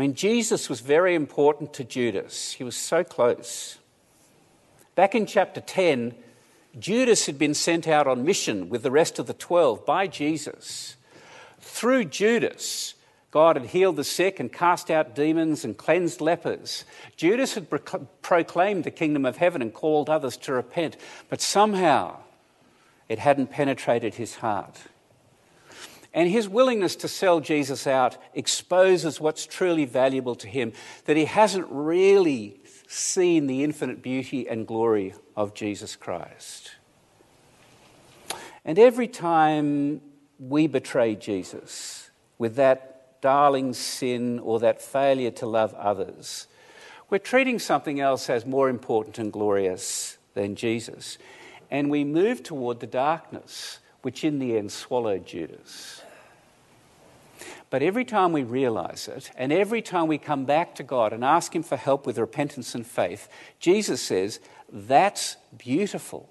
I 0.00 0.02
mean, 0.02 0.14
Jesus 0.14 0.70
was 0.70 0.80
very 0.80 1.14
important 1.14 1.74
to 1.74 1.84
Judas, 1.84 2.52
he 2.52 2.64
was 2.64 2.74
so 2.74 3.04
close. 3.04 3.76
Back 4.94 5.14
in 5.14 5.26
chapter 5.26 5.60
10, 5.60 6.14
Judas 6.78 7.26
had 7.26 7.38
been 7.38 7.52
sent 7.52 7.86
out 7.86 8.06
on 8.06 8.24
mission 8.24 8.70
with 8.70 8.82
the 8.82 8.90
rest 8.90 9.18
of 9.18 9.26
the 9.26 9.34
12 9.34 9.84
by 9.84 10.06
Jesus. 10.06 10.96
Through 11.60 12.06
Judas, 12.06 12.94
God 13.30 13.56
had 13.56 13.66
healed 13.66 13.96
the 13.96 14.04
sick 14.04 14.40
and 14.40 14.50
cast 14.50 14.90
out 14.90 15.14
demons 15.14 15.66
and 15.66 15.76
cleansed 15.76 16.22
lepers. 16.22 16.86
Judas 17.18 17.52
had 17.52 17.68
pro- 17.68 18.06
proclaimed 18.22 18.84
the 18.84 18.90
kingdom 18.90 19.26
of 19.26 19.36
heaven 19.36 19.60
and 19.60 19.74
called 19.74 20.08
others 20.08 20.38
to 20.38 20.54
repent, 20.54 20.96
but 21.28 21.42
somehow 21.42 22.16
it 23.06 23.18
hadn't 23.18 23.50
penetrated 23.50 24.14
his 24.14 24.36
heart. 24.36 24.80
And 26.12 26.28
his 26.28 26.48
willingness 26.48 26.96
to 26.96 27.08
sell 27.08 27.40
Jesus 27.40 27.86
out 27.86 28.18
exposes 28.34 29.20
what's 29.20 29.46
truly 29.46 29.84
valuable 29.84 30.34
to 30.36 30.48
him 30.48 30.72
that 31.04 31.16
he 31.16 31.26
hasn't 31.26 31.66
really 31.70 32.60
seen 32.88 33.46
the 33.46 33.62
infinite 33.62 34.02
beauty 34.02 34.48
and 34.48 34.66
glory 34.66 35.14
of 35.36 35.54
Jesus 35.54 35.94
Christ. 35.94 36.72
And 38.64 38.78
every 38.78 39.06
time 39.06 40.00
we 40.38 40.66
betray 40.66 41.14
Jesus 41.14 42.10
with 42.38 42.56
that 42.56 43.20
darling 43.20 43.74
sin 43.74 44.38
or 44.38 44.58
that 44.60 44.80
failure 44.80 45.30
to 45.30 45.46
love 45.46 45.74
others. 45.74 46.46
We're 47.08 47.18
treating 47.18 47.58
something 47.58 48.00
else 48.00 48.30
as 48.30 48.46
more 48.46 48.68
important 48.68 49.18
and 49.18 49.32
glorious 49.32 50.16
than 50.34 50.54
Jesus. 50.54 51.18
And 51.70 51.90
we 51.90 52.04
move 52.04 52.42
toward 52.42 52.80
the 52.80 52.86
darkness, 52.86 53.80
which 54.02 54.24
in 54.24 54.38
the 54.38 54.56
end 54.56 54.72
swallowed 54.72 55.26
Judas. 55.26 55.99
But 57.70 57.82
every 57.82 58.04
time 58.04 58.32
we 58.32 58.42
realize 58.42 59.08
it, 59.08 59.30
and 59.36 59.52
every 59.52 59.80
time 59.80 60.08
we 60.08 60.18
come 60.18 60.44
back 60.44 60.74
to 60.74 60.82
God 60.82 61.12
and 61.12 61.24
ask 61.24 61.54
Him 61.54 61.62
for 61.62 61.76
help 61.76 62.04
with 62.04 62.18
repentance 62.18 62.74
and 62.74 62.84
faith, 62.84 63.28
Jesus 63.60 64.02
says, 64.02 64.40
That's 64.68 65.36
beautiful 65.56 66.28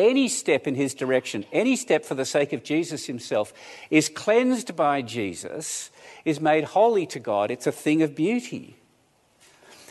any 0.00 0.28
step 0.28 0.66
in 0.66 0.74
his 0.74 0.94
direction, 0.94 1.44
any 1.52 1.76
step 1.76 2.04
for 2.04 2.14
the 2.14 2.24
sake 2.24 2.52
of 2.52 2.64
Jesus 2.64 3.06
himself, 3.06 3.52
is 3.90 4.08
cleansed 4.08 4.74
by 4.74 5.02
Jesus, 5.02 5.90
is 6.24 6.40
made 6.40 6.64
holy 6.64 7.06
to 7.06 7.18
God. 7.18 7.50
It's 7.50 7.66
a 7.66 7.72
thing 7.72 8.02
of 8.02 8.14
beauty. 8.14 8.76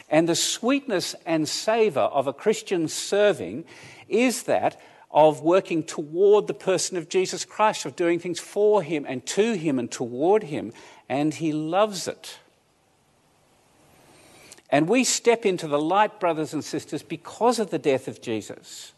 And 0.09 0.27
the 0.27 0.35
sweetness 0.35 1.15
and 1.25 1.47
savour 1.47 2.03
of 2.03 2.25
a 2.25 2.33
Christian 2.33 2.87
serving 2.87 3.65
is 4.07 4.43
that 4.43 4.81
of 5.11 5.41
working 5.41 5.83
toward 5.83 6.47
the 6.47 6.53
person 6.53 6.97
of 6.97 7.09
Jesus 7.09 7.45
Christ, 7.45 7.85
of 7.85 7.95
doing 7.95 8.19
things 8.19 8.39
for 8.39 8.83
him 8.83 9.05
and 9.07 9.25
to 9.27 9.53
him 9.53 9.79
and 9.79 9.89
toward 9.89 10.43
him, 10.43 10.71
and 11.07 11.33
he 11.33 11.51
loves 11.51 12.07
it. 12.07 12.39
And 14.69 14.87
we 14.87 15.03
step 15.03 15.45
into 15.45 15.67
the 15.67 15.79
light, 15.79 16.19
brothers 16.19 16.53
and 16.53 16.63
sisters, 16.63 17.01
because 17.01 17.57
of 17.57 17.71
the 17.71 17.79
death 17.79 18.07
of 18.07 18.21
Jesus. 18.21 18.93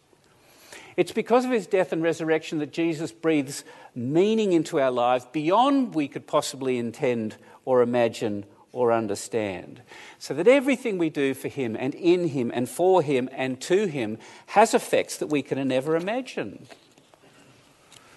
It's 0.97 1.13
because 1.13 1.45
of 1.45 1.51
his 1.51 1.67
death 1.67 1.93
and 1.93 2.03
resurrection 2.03 2.59
that 2.59 2.73
Jesus 2.73 3.13
breathes 3.13 3.63
meaning 3.95 4.51
into 4.51 4.79
our 4.79 4.91
lives 4.91 5.25
beyond 5.31 5.95
we 5.95 6.09
could 6.09 6.27
possibly 6.27 6.77
intend 6.77 7.37
or 7.63 7.81
imagine 7.81 8.45
or 8.71 8.91
understand. 8.91 9.81
So 10.19 10.33
that 10.33 10.47
everything 10.47 10.97
we 10.97 11.09
do 11.09 11.33
for 11.33 11.47
him 11.47 11.75
and 11.79 11.93
in 11.95 12.29
him 12.29 12.51
and 12.53 12.69
for 12.69 13.01
him 13.01 13.29
and 13.31 13.59
to 13.61 13.85
him 13.85 14.17
has 14.47 14.73
effects 14.73 15.17
that 15.17 15.27
we 15.27 15.41
can 15.41 15.67
never 15.67 15.95
imagine. 15.95 16.67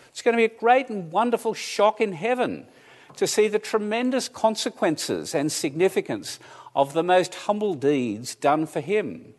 It's 0.08 0.22
going 0.22 0.34
to 0.34 0.48
be 0.48 0.54
a 0.54 0.58
great 0.58 0.88
and 0.88 1.10
wonderful 1.10 1.54
shock 1.54 2.00
in 2.00 2.12
heaven 2.12 2.66
to 3.16 3.26
see 3.26 3.48
the 3.48 3.58
tremendous 3.58 4.28
consequences 4.28 5.34
and 5.34 5.50
significance 5.50 6.38
of 6.74 6.92
the 6.92 7.02
most 7.02 7.34
humble 7.34 7.74
deeds 7.74 8.34
done 8.34 8.66
for 8.66 8.80
him 8.80 9.34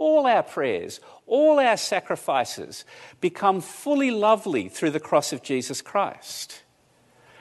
all 0.00 0.26
our 0.26 0.42
prayers, 0.42 0.98
all 1.26 1.60
our 1.60 1.76
sacrifices 1.76 2.84
become 3.20 3.60
fully 3.60 4.10
lovely 4.10 4.68
through 4.68 4.90
the 4.90 4.98
cross 4.98 5.32
of 5.32 5.42
Jesus 5.42 5.82
Christ. 5.82 6.62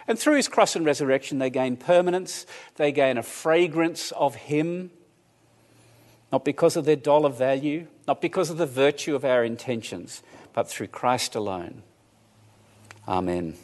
And 0.09 0.17
through 0.17 0.37
his 0.37 0.47
cross 0.47 0.75
and 0.75 0.83
resurrection, 0.83 1.37
they 1.37 1.51
gain 1.51 1.77
permanence, 1.77 2.47
they 2.77 2.91
gain 2.91 3.19
a 3.19 3.23
fragrance 3.23 4.11
of 4.13 4.33
him, 4.33 4.89
not 6.31 6.43
because 6.43 6.75
of 6.75 6.85
their 6.85 6.95
dollar 6.95 7.29
value, 7.29 7.85
not 8.07 8.19
because 8.19 8.49
of 8.49 8.57
the 8.57 8.65
virtue 8.65 9.15
of 9.15 9.23
our 9.23 9.43
intentions, 9.43 10.23
but 10.51 10.67
through 10.67 10.87
Christ 10.87 11.35
alone. 11.35 11.83
Amen. 13.07 13.55